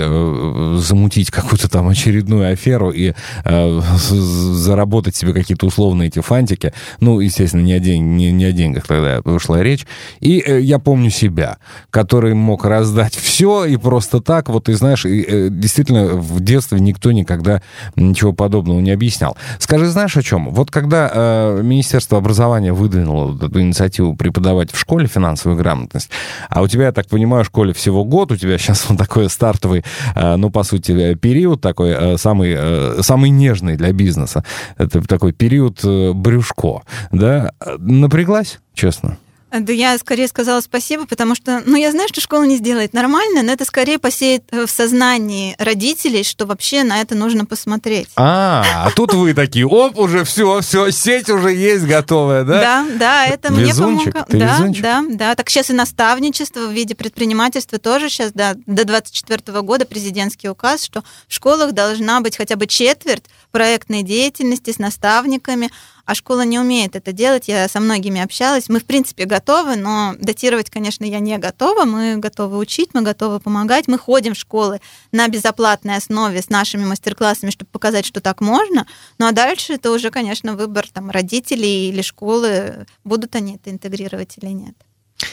[0.76, 6.72] замутить какую-то там очередную аферу и заработать себе какие-то условные эти фантики.
[7.00, 9.86] Ну, естественно, не один не, не о деньгах тогда шла речь.
[10.20, 11.58] И э, я помню себя,
[11.90, 16.80] который мог раздать все и просто так, вот, и знаешь, и, э, действительно, в детстве
[16.80, 17.62] никто никогда
[17.96, 19.36] ничего подобного не объяснял.
[19.58, 20.50] Скажи, знаешь о чем?
[20.50, 26.10] Вот когда э, Министерство образования выдвинуло эту инициативу преподавать в школе финансовую грамотность,
[26.48, 29.28] а у тебя, я так понимаю, в школе всего год, у тебя сейчас вот такой
[29.30, 34.44] стартовый, э, ну, по сути, э, период такой, э, самый, э, самый нежный для бизнеса.
[34.76, 37.52] Это такой период э, брюшко, да?
[38.00, 39.18] Напряглась, честно.
[39.50, 43.42] Да я скорее сказала спасибо, потому что, ну, я знаю, что школа не сделает нормально,
[43.42, 48.08] но это скорее посеет в сознании родителей, что вообще на это нужно посмотреть.
[48.14, 52.60] А, а тут вы такие, оп, уже все, все, сеть уже есть готовая, да?
[52.60, 54.38] Да, да, это везунчик, мне помогло.
[54.38, 54.82] Да, везунчик?
[54.82, 55.34] да, да.
[55.34, 60.84] Так сейчас и наставничество в виде предпринимательства тоже сейчас, да, до 24 года президентский указ,
[60.84, 65.70] что в школах должна быть хотя бы четверть проектной деятельности с наставниками,
[66.04, 67.48] а школа не умеет это делать.
[67.48, 68.68] Я со многими общалась.
[68.68, 71.84] Мы, в принципе, готовы, но датировать, конечно, я не готова.
[71.84, 73.88] Мы готовы учить, мы готовы помогать.
[73.88, 74.80] Мы ходим в школы
[75.12, 78.86] на безоплатной основе с нашими мастер-классами, чтобы показать, что так можно.
[79.18, 84.38] Ну а дальше это уже, конечно, выбор там, родителей или школы, будут они это интегрировать
[84.40, 84.74] или нет.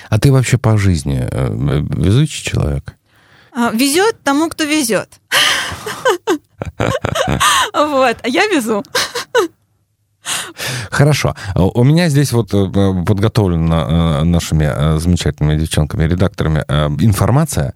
[0.10, 2.96] А ты вообще по жизни э, везучий человек?
[3.52, 5.10] А, везет тому, кто везет.
[7.74, 8.84] Вот, а я везу.
[10.92, 11.36] Хорошо.
[11.56, 12.68] У меня здесь вот э,
[13.06, 16.60] подготовлена э, нашими э, замечательными девчонками-редакторами
[17.04, 17.74] информация.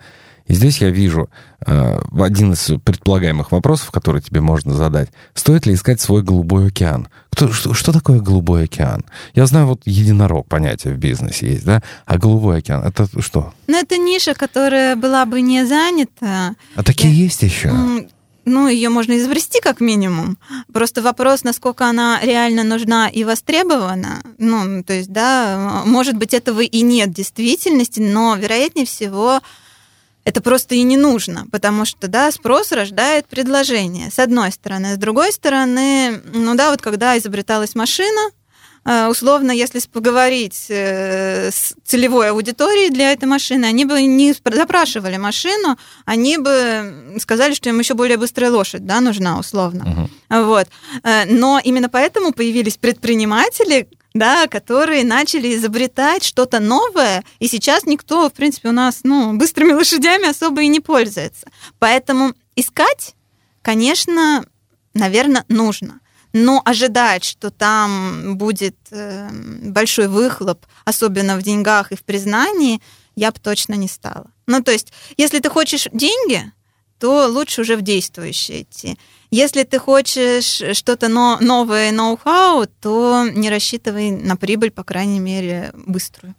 [0.47, 1.29] И здесь я вижу
[1.65, 5.09] один из предполагаемых вопросов, который тебе можно задать.
[5.33, 7.07] Стоит ли искать свой голубой океан?
[7.29, 9.05] Кто, что, что такое голубой океан?
[9.33, 11.81] Я знаю, вот единорог понятие в бизнесе есть, да?
[12.05, 13.53] А голубой океан, это что?
[13.67, 16.55] Ну, это ниша, которая была бы не занята.
[16.75, 17.23] А такие я...
[17.23, 17.71] есть еще?
[18.45, 20.37] Ну, ее можно изобрести как минимум.
[20.73, 24.23] Просто вопрос, насколько она реально нужна и востребована.
[24.37, 29.41] Ну, то есть, да, может быть, этого и нет в действительности, но, вероятнее всего,
[30.23, 34.93] это просто и не нужно, потому что, да, спрос рождает предложение, с одной стороны.
[34.93, 38.29] С другой стороны, ну да, вот когда изобреталась машина,
[38.83, 45.77] условно, если поговорить э, с целевой аудиторией для этой машины, они бы не запрашивали машину,
[46.05, 50.09] они бы сказали, что им еще более быстрая лошадь да, нужна, условно.
[50.29, 50.43] Угу.
[50.45, 50.67] Вот.
[51.03, 58.29] Э, но именно поэтому появились предприниматели, да, которые начали изобретать что-то новое, и сейчас никто,
[58.29, 61.47] в принципе, у нас ну, быстрыми лошадями особо и не пользуется.
[61.77, 63.15] Поэтому искать,
[63.61, 64.43] конечно,
[64.95, 66.00] наверное, нужно
[66.33, 69.29] но ожидать, что там будет э,
[69.63, 72.81] большой выхлоп, особенно в деньгах и в признании,
[73.15, 74.31] я бы точно не стала.
[74.47, 76.51] Ну, то есть, если ты хочешь деньги,
[76.99, 78.97] то лучше уже в действующее идти.
[79.31, 86.35] Если ты хочешь что-то новое, ноу-хау, то не рассчитывай на прибыль, по крайней мере, быструю.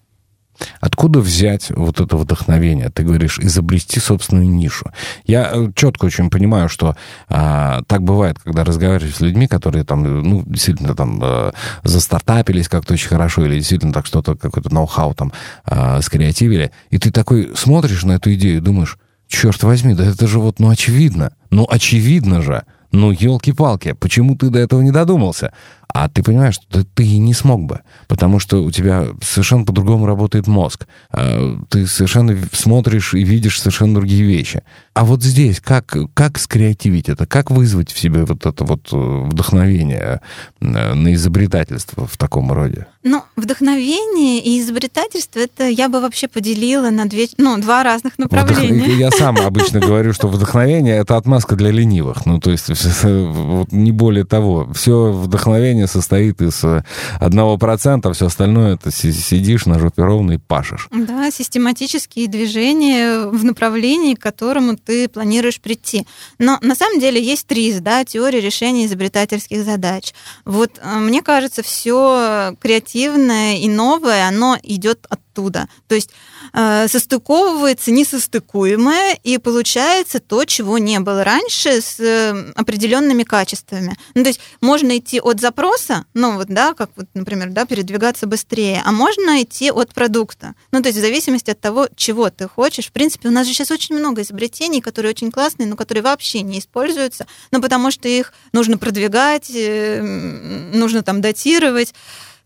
[0.81, 2.91] Откуда взять вот это вдохновение?
[2.91, 4.87] Ты говоришь, изобрести собственную нишу.
[5.25, 6.97] Я э, четко очень понимаю, что
[7.29, 11.53] а, так бывает, когда разговариваешь с людьми, которые там, ну, действительно там а,
[11.85, 15.33] застартапились как-то очень хорошо, или действительно так что-то, какой-то ноу-хау там
[15.65, 20.27] а, скреативили, и ты такой смотришь на эту идею и думаешь, черт возьми, да это
[20.27, 21.33] же вот, ну, очевидно.
[21.51, 22.63] Ну, очевидно же.
[22.93, 25.55] Ну, елки-палки, почему ты до этого не додумался?
[25.93, 30.47] А ты понимаешь, что ты не смог бы, потому что у тебя совершенно по-другому работает
[30.47, 30.87] мозг.
[31.11, 34.63] А, ты совершенно смотришь и видишь совершенно другие вещи.
[34.95, 37.27] А вот здесь как, как скреативить это?
[37.27, 40.21] Как вызвать в себе вот это вот э, вдохновение
[40.61, 42.87] э, на изобретательство в таком роде?
[43.03, 48.85] Ну, вдохновение и изобретательство, это я бы вообще поделила на две, ну, два разных направления.
[48.85, 48.97] Вдох...
[48.97, 52.27] Я сам обычно говорю, что вдохновение— это отмазка для ленивых.
[52.27, 52.69] Ну, то есть
[53.73, 54.71] не более того.
[54.75, 56.85] Все вдохновение состоит из э,
[57.21, 60.89] одного процента, все остальное— это сидишь на жопе ровно и пашешь.
[60.91, 66.07] Да, систематические движения в направлении, к которому ты планируешь прийти.
[66.39, 70.13] Но на самом деле есть ТРИЗ, да, теория решения изобретательских задач.
[70.45, 75.69] Вот э, мне кажется, все креативное и новое, оно идет оттуда.
[75.89, 76.11] То есть
[76.53, 83.97] состыковывается несостыкуемое, и получается то, чего не было раньше, с э, определенными качествами.
[84.15, 88.27] Ну, то есть можно идти от запроса, ну вот, да, как вот, например, да, передвигаться
[88.27, 90.55] быстрее, а можно идти от продукта.
[90.71, 92.87] Ну, то есть в зависимости от того, чего ты хочешь.
[92.87, 96.43] В принципе, у нас же сейчас очень много изобретений, которые очень классные, но которые вообще
[96.43, 101.93] не используются, ну, потому что их нужно продвигать, э, нужно там датировать.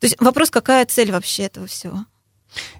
[0.00, 2.04] То есть вопрос, какая цель вообще этого всего?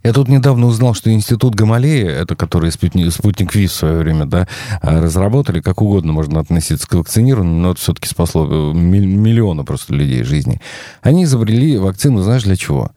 [0.02, 4.26] Я тут недавно узнал, что институт Гамалея, это который спутник, спутник ВИ в свое время,
[4.26, 4.48] да,
[4.80, 9.94] а, разработали, как угодно можно относиться к вакцинированию, но это все-таки спасло э, миллионы просто
[9.94, 10.60] людей жизни.
[11.02, 12.90] Они изобрели вакцину, знаешь, для чего?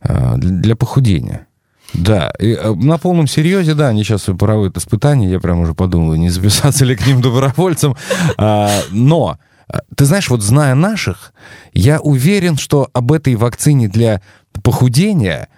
[0.00, 1.46] А, для похудения.
[1.94, 6.14] Да, и э, на полном серьезе, да, они сейчас проводят испытания, я прям уже подумал,
[6.14, 7.96] не записаться ли к ним добровольцем,
[8.36, 9.38] а, но
[9.96, 11.32] ты знаешь, вот зная наших,
[11.72, 14.20] я уверен, что об этой вакцине для
[14.62, 15.48] похудения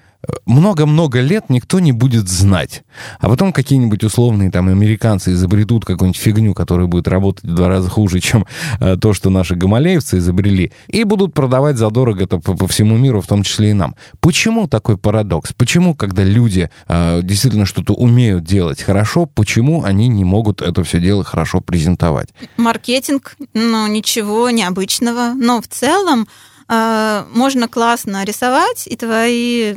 [0.47, 2.85] много-много лет никто не будет знать.
[3.21, 7.89] А потом какие-нибудь условные там американцы изобретут какую-нибудь фигню, которая будет работать в два раза
[7.89, 8.47] хуже, чем
[8.81, 13.21] э, то, что наши гамалеевцы изобрели, и будут продавать задорого это по, по всему миру,
[13.21, 13.97] в том числе и нам.
[14.21, 15.53] Почему такой парадокс?
[15.55, 21.01] Почему, когда люди э, действительно что-то умеют делать хорошо, почему они не могут это все
[21.01, 22.29] дело хорошо презентовать?
[22.57, 25.35] Маркетинг, ну, ничего необычного.
[25.35, 26.29] Но в целом
[26.73, 29.75] можно классно рисовать, и твои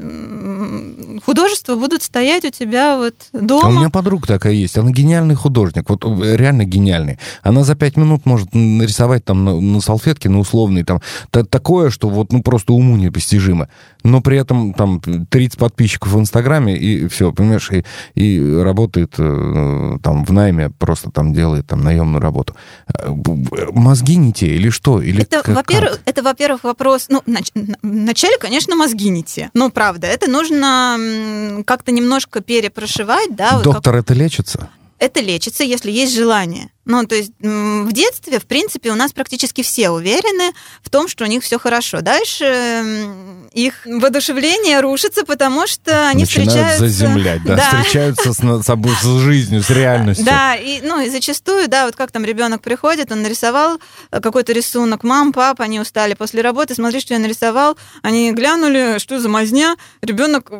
[1.26, 3.68] художества будут стоять у тебя вот дома.
[3.68, 7.20] А у меня подруга такая есть, она гениальный художник, вот э, реально гениальный.
[7.42, 12.08] Она за пять минут может нарисовать там на, на салфетке, на условный, там, такое, что
[12.08, 13.68] вот ну просто уму непостижимо.
[14.06, 19.98] Но при этом там 30 подписчиков в Инстаграме, и все, понимаешь, и, и работает э,
[20.04, 22.56] там в найме, просто там делает там наемную работу.
[22.88, 23.10] Э,
[23.72, 25.02] мозги не те или что?
[25.02, 27.24] Или это, во-первых, это, во-первых, вопрос ну,
[27.82, 29.50] вначале, конечно, мозги не те.
[29.56, 33.62] Ну, правда, это нужно как-то немножко перепрошивать, да.
[33.64, 33.96] Доктор, вот как...
[33.96, 34.70] это лечится?
[35.00, 36.70] Это лечится, если есть желание.
[36.86, 41.24] Ну, то есть в детстве, в принципе, у нас практически все уверены в том, что
[41.24, 42.02] у них все хорошо.
[42.02, 43.08] Дальше
[43.54, 46.80] их воодушевление рушится, потому что они Начинают встречаются...
[46.80, 47.82] заземлять, да, да.
[47.82, 50.26] встречаются с собой, с жизнью, с реальностью.
[50.26, 53.80] Да, и, ну, и зачастую, да, вот как там ребенок приходит, он нарисовал
[54.12, 59.00] э, какой-то рисунок, мам, папа, они устали после работы, смотри, что я нарисовал, они глянули,
[59.00, 60.52] что за мазня, ребенок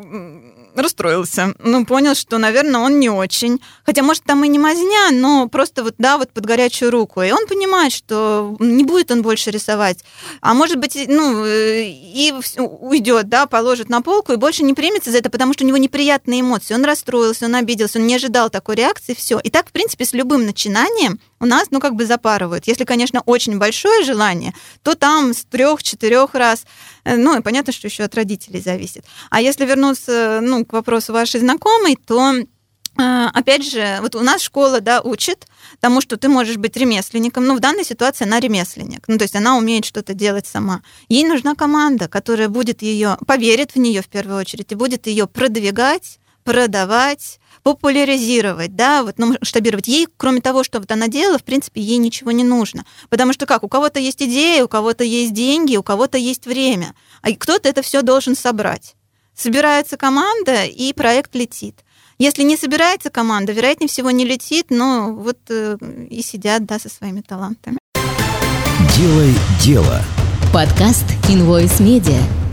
[0.76, 1.54] расстроился.
[1.60, 3.62] Ну, понял, что, наверное, он не очень.
[3.86, 7.22] Хотя, может, там и не мазня, но просто вот, да, вот под горячую руку.
[7.22, 10.00] И он понимает, что не будет он больше рисовать.
[10.42, 15.20] А может быть, ну, и уйдет, да, положит на полку и больше не примется за
[15.20, 16.74] это, потому что у него неприятные эмоции.
[16.74, 19.40] Он расстроился, он обиделся, он не ожидал такой реакции, все.
[19.40, 22.68] И так, в принципе, с любым начинанием у нас, ну, как бы запарывают.
[22.68, 26.66] Если, конечно, очень большое желание, то там с трех-четырех раз,
[27.04, 29.06] э, ну, и понятно, что еще от родителей зависит.
[29.30, 32.34] А если вернуться, ну, к вопросу вашей знакомой, то
[32.98, 35.48] Опять же, вот у нас школа да, учит
[35.82, 37.46] тому, что ты можешь быть ремесленником.
[37.46, 39.04] Ну, в данной ситуации она ремесленник.
[39.08, 40.82] Ну, то есть она умеет что-то делать сама.
[41.10, 45.28] Ей нужна команда, которая будет ее, поверит в нее в первую очередь, и будет ее
[45.28, 49.88] продвигать, продавать, популяризировать, да, вот, ну, масштабировать.
[49.88, 52.86] Ей, кроме того, что вот она делала, в принципе, ей ничего не нужно.
[53.10, 56.94] Потому что как, у кого-то есть идея, у кого-то есть деньги, у кого-то есть время,
[57.22, 58.96] а кто-то это все должен собрать.
[59.36, 61.80] Собирается команда, и проект летит.
[62.18, 65.78] Если не собирается команда, вероятнее всего не летит, но вот э,
[66.10, 67.78] и сидят, да, со своими талантами.
[68.96, 70.02] Делай дело.
[70.54, 72.45] Подкаст Invoice Media.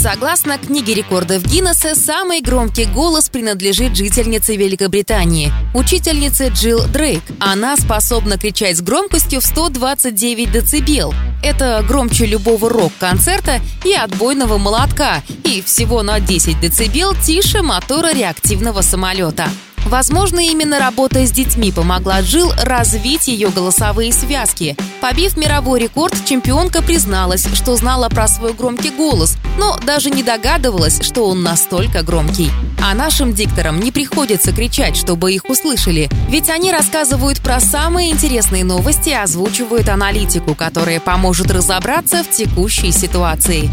[0.00, 7.22] Согласно книге рекордов Гиннесса, самый громкий голос принадлежит жительнице Великобритании, учительнице Джилл Дрейк.
[7.38, 11.14] Она способна кричать с громкостью в 129 дБ.
[11.44, 18.80] Это громче любого рок-концерта и отбойного молотка, и всего на 10 дБ тише мотора реактивного
[18.80, 19.50] самолета.
[19.86, 24.76] Возможно, именно работа с детьми помогла Джилл развить ее голосовые связки.
[25.00, 31.00] Побив мировой рекорд, чемпионка призналась, что знала про свой громкий голос, но даже не догадывалась,
[31.02, 32.50] что он настолько громкий.
[32.82, 38.64] А нашим дикторам не приходится кричать, чтобы их услышали, ведь они рассказывают про самые интересные
[38.64, 43.70] новости и озвучивают аналитику, которая поможет разобраться в текущей ситуации.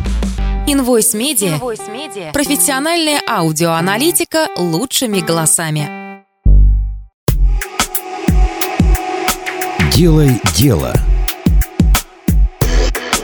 [0.68, 1.56] Invoice Media.
[1.56, 2.34] Invoice Media.
[2.34, 6.26] Профессиональная аудиоаналитика лучшими голосами.
[9.96, 10.94] Делай дело.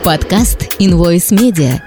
[0.05, 1.81] Подкаст Invoice Media.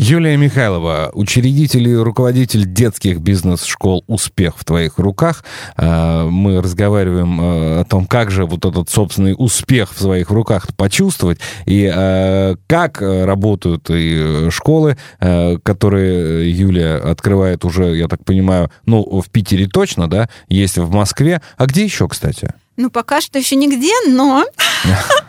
[0.00, 5.44] Юлия Михайлова, учредитель и руководитель детских бизнес-школ «Успех в твоих руках».
[5.76, 10.68] А, мы разговариваем а, о том, как же вот этот собственный успех в своих руках
[10.76, 19.20] почувствовать, и а, как работают и школы, которые Юлия открывает уже, я так понимаю, ну,
[19.20, 21.42] в Питере точно, да, есть в Москве.
[21.56, 22.54] А где еще, кстати?
[22.76, 24.44] Ну, пока что еще нигде, но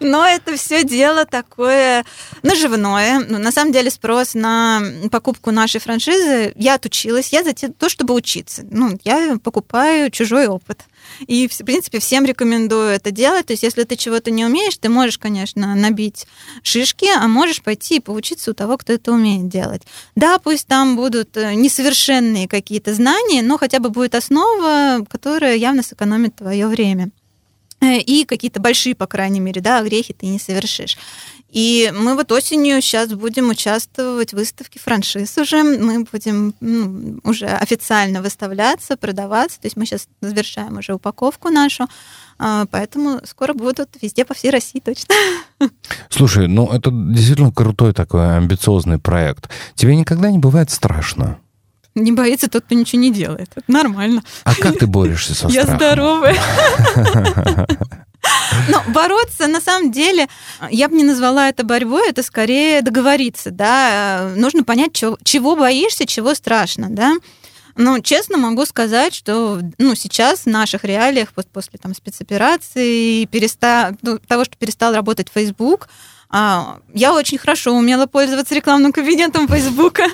[0.00, 2.04] Но это все дело такое
[2.42, 3.24] наживное.
[3.28, 8.14] Ну, на самом деле спрос на покупку нашей франшизы, я отучилась, я за то, чтобы
[8.14, 8.64] учиться.
[8.70, 10.82] Ну, я покупаю чужой опыт.
[11.26, 13.46] И, в принципе, всем рекомендую это делать.
[13.46, 16.26] То есть, если ты чего-то не умеешь, ты можешь, конечно, набить
[16.62, 19.82] шишки, а можешь пойти и поучиться у того, кто это умеет делать.
[20.14, 25.82] Да, пусть там будут э, несовершенные какие-то знания, но хотя бы будет основа, которая явно
[25.82, 27.10] сэкономит твое время.
[27.82, 30.96] Э, и какие-то большие, по крайней мере, да, грехи ты не совершишь.
[31.50, 35.62] И мы вот осенью сейчас будем участвовать в выставке франшиз уже.
[35.62, 39.60] Мы будем ну, уже официально выставляться, продаваться.
[39.60, 41.88] То есть мы сейчас завершаем уже упаковку нашу.
[42.38, 45.14] А, поэтому скоро будут везде по всей России точно.
[46.08, 49.50] Слушай, ну это действительно крутой такой амбициозный проект.
[49.74, 51.38] Тебе никогда не бывает страшно?
[51.94, 53.50] Не боится тот, кто ничего не делает.
[53.54, 54.22] Это нормально.
[54.44, 55.70] А как ты борешься со страхом?
[55.70, 56.36] Я здоровая.
[58.68, 60.28] Но бороться, на самом деле,
[60.70, 64.32] я бы не назвала это борьбой, это скорее договориться, да.
[64.36, 67.14] Нужно понять, чего, чего боишься, чего страшно, да.
[67.74, 73.96] Ну, честно могу сказать, что ну, сейчас в наших реалиях, после там, спецоперации, переста...
[74.02, 75.88] ну, того, что перестал работать Facebook,
[76.28, 80.04] а, я очень хорошо умела пользоваться рекламным кабинетом Фейсбука.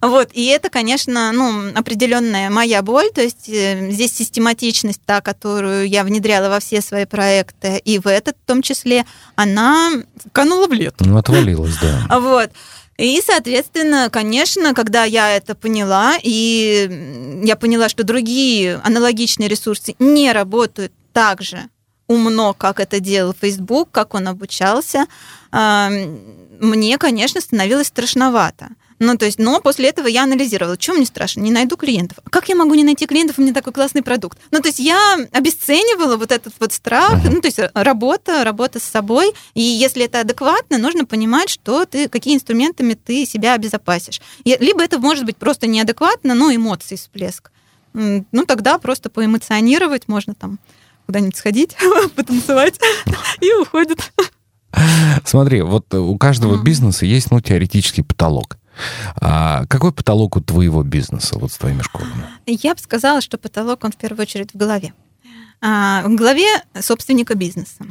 [0.00, 5.88] Вот, и это, конечно, ну, определенная моя боль, то есть э, здесь систематичность, та, которую
[5.88, 9.90] я внедряла во все свои проекты, и в этот в том числе, она
[10.32, 11.04] канула в лету.
[11.04, 12.06] Ну, отвалилась, да.
[12.20, 12.50] Вот.
[12.98, 20.32] И, соответственно, конечно, когда я это поняла, и я поняла, что другие аналогичные ресурсы не
[20.32, 21.68] работают так же
[22.12, 25.06] умно, как это делал Facebook, как он обучался,
[25.50, 28.68] мне, конечно, становилось страшновато.
[29.04, 32.18] Ну, то есть, но после этого я анализировала, что мне страшно, не найду клиентов.
[32.24, 34.38] А как я могу не найти клиентов, у меня такой классный продукт?
[34.52, 38.84] Ну, то есть я обесценивала вот этот вот страх, ну, то есть работа, работа с
[38.84, 44.20] собой, и если это адекватно, нужно понимать, что ты, какие инструментами ты себя обезопасишь.
[44.44, 47.50] Либо это может быть просто неадекватно, ну, эмоции всплеск.
[47.94, 50.60] Ну, тогда просто поэмоционировать можно там
[51.06, 51.76] куда-нибудь сходить,
[52.14, 52.78] потанцевать,
[53.40, 53.98] и уходит.
[55.24, 58.58] Смотри, вот у каждого бизнеса есть, ну, теоретический потолок.
[59.20, 62.26] А какой потолок у твоего бизнеса, вот с твоими школами?
[62.46, 64.92] Я бы сказала, что потолок, он в первую очередь в голове.
[65.64, 66.48] А, в голове
[66.80, 67.86] собственника бизнеса.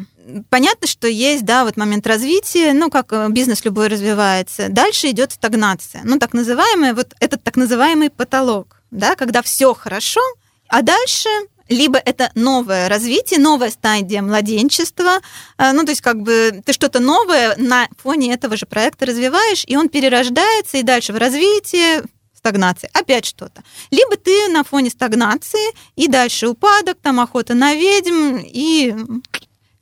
[0.49, 4.67] Понятно, что есть, да, вот момент развития, ну, как э, бизнес любой развивается.
[4.67, 6.01] Дальше идет стагнация.
[6.03, 10.19] Ну, так называемый, вот этот так называемый потолок, да, когда все хорошо,
[10.67, 11.29] а дальше
[11.71, 15.21] либо это новое развитие, новая стадия младенчества,
[15.57, 19.63] э, ну, то есть как бы ты что-то новое на фоне этого же проекта развиваешь,
[19.65, 22.03] и он перерождается, и дальше в развитии,
[22.35, 23.61] стагнации, опять что-то.
[23.91, 28.95] Либо ты на фоне стагнации, и дальше упадок, там охота на ведьм, и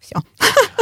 [0.10, 0.24] все.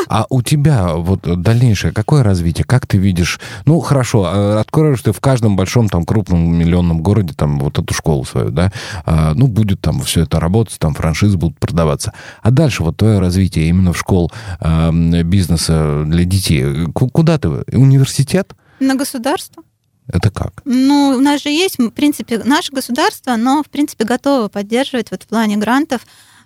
[0.09, 2.63] А у тебя вот дальнейшее какое развитие?
[2.63, 3.39] Как ты видишь?
[3.65, 7.93] Ну, хорошо, а, откроешь ты в каждом большом там крупном миллионном городе там вот эту
[7.93, 8.71] школу свою, да?
[9.05, 12.13] А, ну, будет там все это работать, там франшизы будут продаваться.
[12.41, 16.85] А дальше вот твое развитие именно в школ а, бизнеса для детей.
[16.93, 17.49] Куда ты?
[17.73, 18.53] Университет?
[18.79, 19.63] На государство.
[20.07, 20.61] Это как?
[20.63, 25.23] Ну, у нас же есть, в принципе, наше государство, оно, в принципе, готово поддерживать вот
[25.23, 26.01] в плане грантов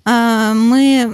[0.06, 1.06] мы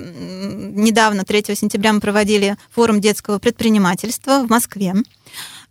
[0.77, 4.93] недавно, 3 сентября, мы проводили форум детского предпринимательства в Москве.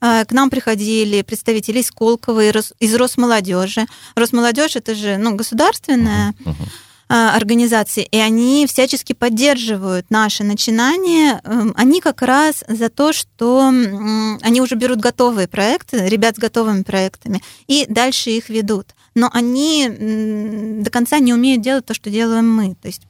[0.00, 3.86] А, к нам приходили представители из Колково, из Росмолодежи.
[4.14, 6.34] Росмолодежь это же ну, государственная
[7.08, 11.40] а, организации, и они всячески поддерживают наши начинания.
[11.44, 13.68] Эм, они как раз за то, что
[14.42, 18.88] они уже берут готовые проекты, ребят с готовыми проектами, и дальше их ведут.
[19.16, 19.88] Но они
[20.82, 22.74] до конца не умеют делать то, что делаем мы.
[22.74, 23.02] То есть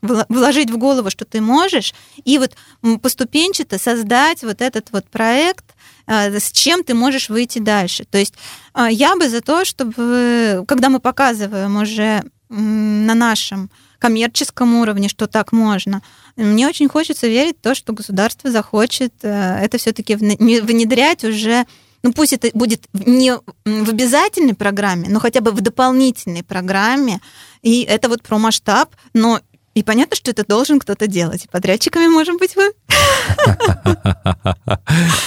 [0.00, 1.92] вложить в голову, что ты можешь,
[2.24, 2.56] и вот
[3.02, 5.64] поступенчато создать вот этот вот проект,
[6.06, 8.04] а, с чем ты можешь выйти дальше.
[8.04, 8.34] То есть
[8.72, 15.26] а, я бы за то, чтобы, когда мы показываем уже на нашем коммерческом уровне, что
[15.26, 16.00] так можно,
[16.36, 21.66] мне очень хочется верить в то, что государство захочет э, это все-таки внедрять уже
[22.02, 27.20] ну пусть это будет не в обязательной программе, но хотя бы в дополнительной программе.
[27.62, 29.40] И это вот про масштаб, но
[29.74, 31.46] и понятно, что это должен кто-то делать.
[31.50, 32.72] Подрядчиками можем быть вы.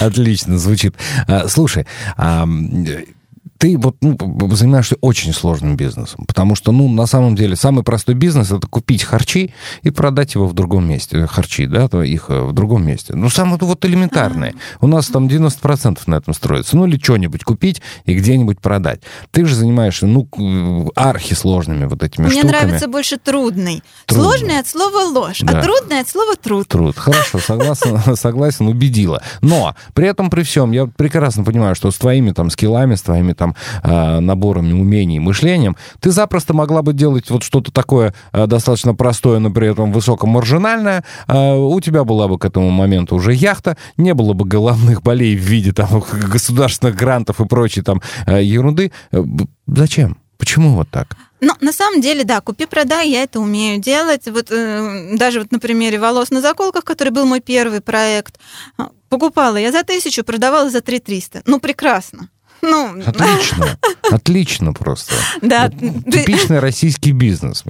[0.00, 0.94] Отлично звучит.
[1.26, 1.86] А, слушай,
[3.64, 4.14] ты вот ну,
[4.50, 9.04] занимаешься очень сложным бизнесом, потому что, ну, на самом деле, самый простой бизнес— это купить
[9.04, 11.26] харчи и продать его в другом месте.
[11.26, 13.14] Харчи, да, то их э, в другом месте.
[13.14, 14.52] Ну, самое вот элементарное.
[14.82, 16.76] У нас там 90% на этом строится.
[16.76, 19.00] Ну, или что-нибудь купить и где-нибудь продать.
[19.30, 20.28] Ты же занимаешься, ну,
[20.94, 22.50] архисложными вот этими Мне штуками.
[22.50, 23.82] Мне нравится больше трудный.
[24.04, 24.28] трудный.
[24.30, 25.60] Сложный от слова ложь, а да.
[25.60, 26.68] а трудный от слова труд.
[26.68, 26.98] Труд.
[26.98, 29.22] Хорошо, согласен, согласен, убедила.
[29.40, 33.32] Но при этом, при всем, я прекрасно понимаю, что с твоими там скиллами, с твоими
[33.32, 38.94] там э, наборами умений, мышлением, ты запросто могла бы делать вот что-то такое э, достаточно
[38.94, 41.04] простое, но при этом высокомаржинальное.
[41.28, 45.36] Э, у тебя была бы к этому моменту уже яхта, не было бы головных болей
[45.36, 48.92] в виде там государственных грантов и прочей там ерунды.
[49.66, 50.18] Зачем?
[50.38, 51.16] Почему вот так?
[51.40, 54.26] Ну, на самом деле, да, купи-продай, я это умею делать.
[54.26, 58.38] Вот э, даже вот на примере волос на заколках, который был мой первый проект,
[59.08, 61.42] покупала я за тысячу, продавала за три триста.
[61.46, 62.28] Ну, прекрасно.
[62.64, 63.02] Ну...
[63.04, 63.78] Отлично.
[64.10, 65.14] Отлично просто.
[65.42, 65.70] Да.
[65.72, 67.64] Вот, типичный российский бизнес.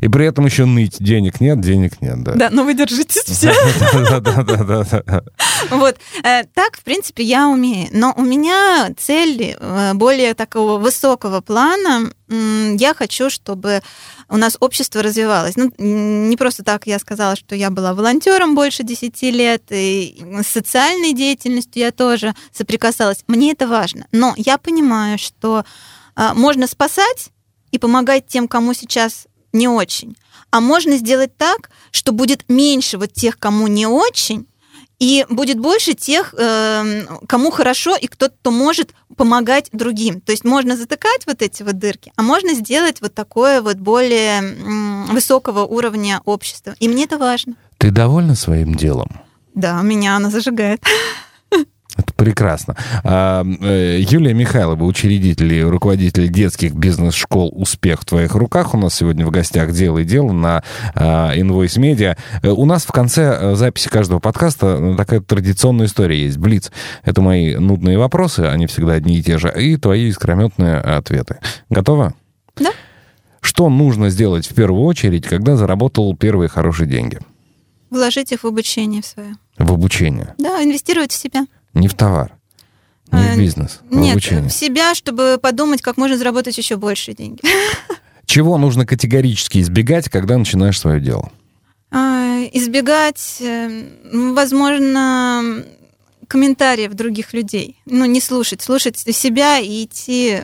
[0.00, 0.96] И при этом еще ныть.
[1.00, 2.22] Денег нет, денег нет.
[2.22, 3.52] Да, да но вы держитесь все.
[3.92, 5.22] Да, да, да, да.
[5.70, 5.96] Вот.
[6.22, 7.88] Э, так, в принципе, я умею.
[7.92, 12.10] Но у меня цель э, более такого высокого плана.
[12.28, 13.82] Я хочу, чтобы
[14.28, 15.56] у нас общество развивалось.
[15.56, 20.46] Ну, не просто так я сказала, что я была волонтером больше 10 лет, и с
[20.46, 23.24] социальной деятельностью я тоже соприкасалась.
[23.26, 24.06] Мне это важно.
[24.10, 25.64] Но я понимаю, что
[26.14, 27.30] а, можно спасать
[27.72, 30.16] и помогать тем, кому сейчас не очень.
[30.50, 34.46] А можно сделать так, что будет меньше вот тех, кому не очень,
[34.98, 40.20] и будет больше тех, эм, кому хорошо и кто-то может помогать другим.
[40.20, 44.42] То есть можно затыкать вот эти вот дырки, а можно сделать вот такое вот более
[45.10, 46.74] высокого уровня общества.
[46.80, 47.54] И мне это важно.
[47.78, 49.20] Ты довольна своим делом?
[49.54, 50.82] Да, меня она зажигает.
[51.96, 52.76] Это прекрасно.
[53.04, 58.74] А, э, Юлия Михайлова, учредитель и руководитель детских бизнес-школ «Успех в твоих руках».
[58.74, 60.64] У нас сегодня в гостях «Делай дело» на
[60.94, 62.16] а, Invoice Media.
[62.42, 66.38] Э, у нас в конце э, записи каждого подкаста такая традиционная история есть.
[66.38, 66.72] Блиц.
[67.04, 71.38] Это мои нудные вопросы, они всегда одни и те же, и твои искрометные ответы.
[71.70, 72.14] Готова?
[72.56, 72.72] Да.
[73.40, 77.20] Что нужно сделать в первую очередь, когда заработал первые хорошие деньги?
[77.90, 79.36] Вложить их в обучение в свое.
[79.58, 80.34] В обучение?
[80.38, 81.46] Да, инвестировать в себя.
[81.74, 82.34] Не в товар.
[83.12, 84.48] Не в э, бизнес, в Нет, обучение.
[84.48, 87.40] в себя, чтобы подумать, как можно заработать еще больше деньги.
[88.26, 91.30] Чего нужно категорически избегать, когда начинаешь свое дело?
[91.90, 95.64] А, избегать, э, возможно,
[96.26, 97.78] комментариев других людей.
[97.86, 100.42] Ну, не слушать, слушать себя и идти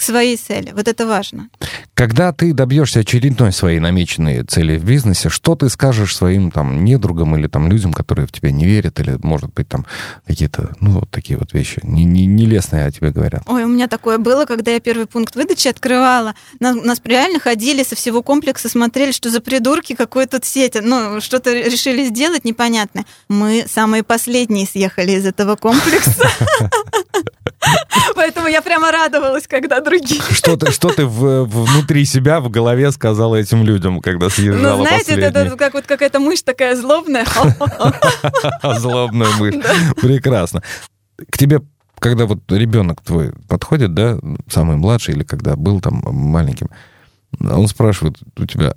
[0.00, 0.72] к своей цели.
[0.74, 1.50] Вот это важно.
[1.92, 7.36] Когда ты добьешься очередной своей намеченной цели в бизнесе, что ты скажешь своим там недругам
[7.36, 9.84] или там людям, которые в тебя не верят, или, может быть, там
[10.26, 13.42] какие-то, ну, вот такие вот вещи не, не, нелестные о тебе говорят?
[13.44, 16.34] Ой, у меня такое было, когда я первый пункт выдачи открывала.
[16.60, 20.78] Нас, нас реально ходили со всего комплекса, смотрели, что за придурки, какой тут сеть.
[20.80, 23.04] Ну, что-то решили сделать непонятное.
[23.28, 26.26] Мы самые последние съехали из этого комплекса.
[28.14, 30.20] Поэтому я прямо радовалась, когда другие.
[30.32, 34.82] Что ты, что ты в, внутри себя, в голове сказала этим людям, когда съезжала Ну,
[34.82, 35.24] знаете, последний?
[35.24, 37.26] это, как вот какая-то мышь такая злобная.
[38.78, 39.54] Злобная мышь.
[40.00, 40.62] Прекрасно.
[41.30, 41.60] К тебе
[42.00, 44.18] когда вот ребенок твой подходит, да,
[44.48, 46.68] самый младший, или когда был там маленьким,
[47.38, 48.74] он спрашивает у тебя,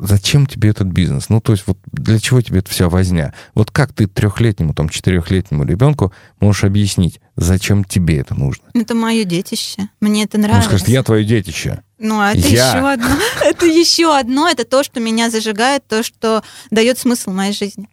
[0.00, 1.28] зачем тебе этот бизнес?
[1.28, 3.34] Ну, то есть вот для чего тебе эта вся возня?
[3.54, 8.64] Вот как ты трехлетнему, там, четырехлетнему ребенку можешь объяснить, зачем тебе это нужно?
[8.74, 9.88] Это мое детище.
[10.00, 10.70] Мне это нравится.
[10.70, 11.82] Он скажет, я твое детище.
[11.98, 12.68] Ну, а это Я.
[12.68, 13.16] еще одно.
[13.44, 14.48] Это еще одно.
[14.48, 17.90] Это то, что меня зажигает, то, что дает смысл моей жизни.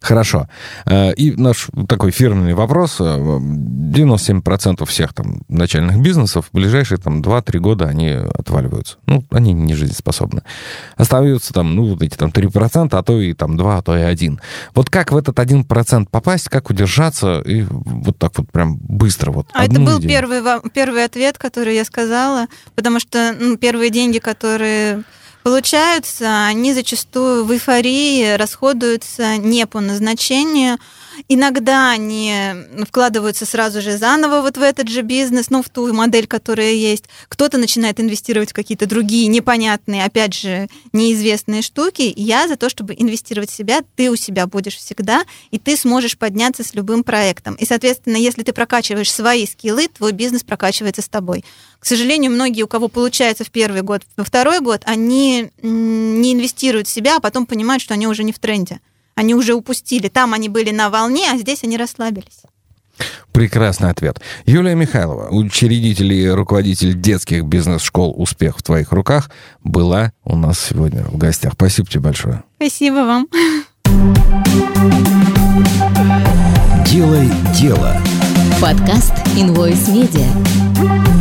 [0.00, 0.48] Хорошо.
[0.86, 2.96] Э, И наш такой фирменный вопрос.
[3.00, 8.96] Э, 97% всех там начальных бизнесов в ближайшие там 2-3 года они отваливаются.
[9.06, 10.42] Ну, они не жизнеспособны.
[10.96, 14.02] Остаются там, ну, вот эти там 3%, а то и там 2, а то и
[14.02, 14.40] 1.
[14.74, 19.48] Вот как в этот 1% попасть, как удержаться и вот так вот прям быстро вот
[19.52, 20.08] А это был идею?
[20.08, 25.02] первый, первый ответ, который я сказала, потому что ну, первые деньги, которые
[25.42, 30.78] получаются, они зачастую в эйфории расходуются не по назначению.
[31.28, 32.34] Иногда они
[32.86, 37.04] вкладываются сразу же заново вот в этот же бизнес, ну, в ту модель, которая есть.
[37.28, 42.12] Кто-то начинает инвестировать в какие-то другие непонятные, опять же, неизвестные штуки.
[42.16, 46.18] Я за то, чтобы инвестировать в себя, ты у себя будешь всегда, и ты сможешь
[46.18, 47.54] подняться с любым проектом.
[47.54, 51.44] И, соответственно, если ты прокачиваешь свои скиллы, твой бизнес прокачивается с тобой.
[51.78, 56.86] К сожалению, многие, у кого получается в первый год, во второй год, они не инвестируют
[56.86, 58.80] в себя, а потом понимают, что они уже не в тренде.
[59.14, 60.08] Они уже упустили.
[60.08, 62.42] Там они были на волне, а здесь они расслабились.
[63.32, 64.20] Прекрасный ответ.
[64.44, 69.30] Юлия Михайлова, учредитель и руководитель детских бизнес-школ «Успех в твоих руках»,
[69.64, 71.54] была у нас сегодня в гостях.
[71.54, 72.42] Спасибо тебе большое.
[72.56, 73.28] Спасибо вам.
[76.86, 77.96] Делай дело.
[78.60, 81.11] Подкаст Invoice Media.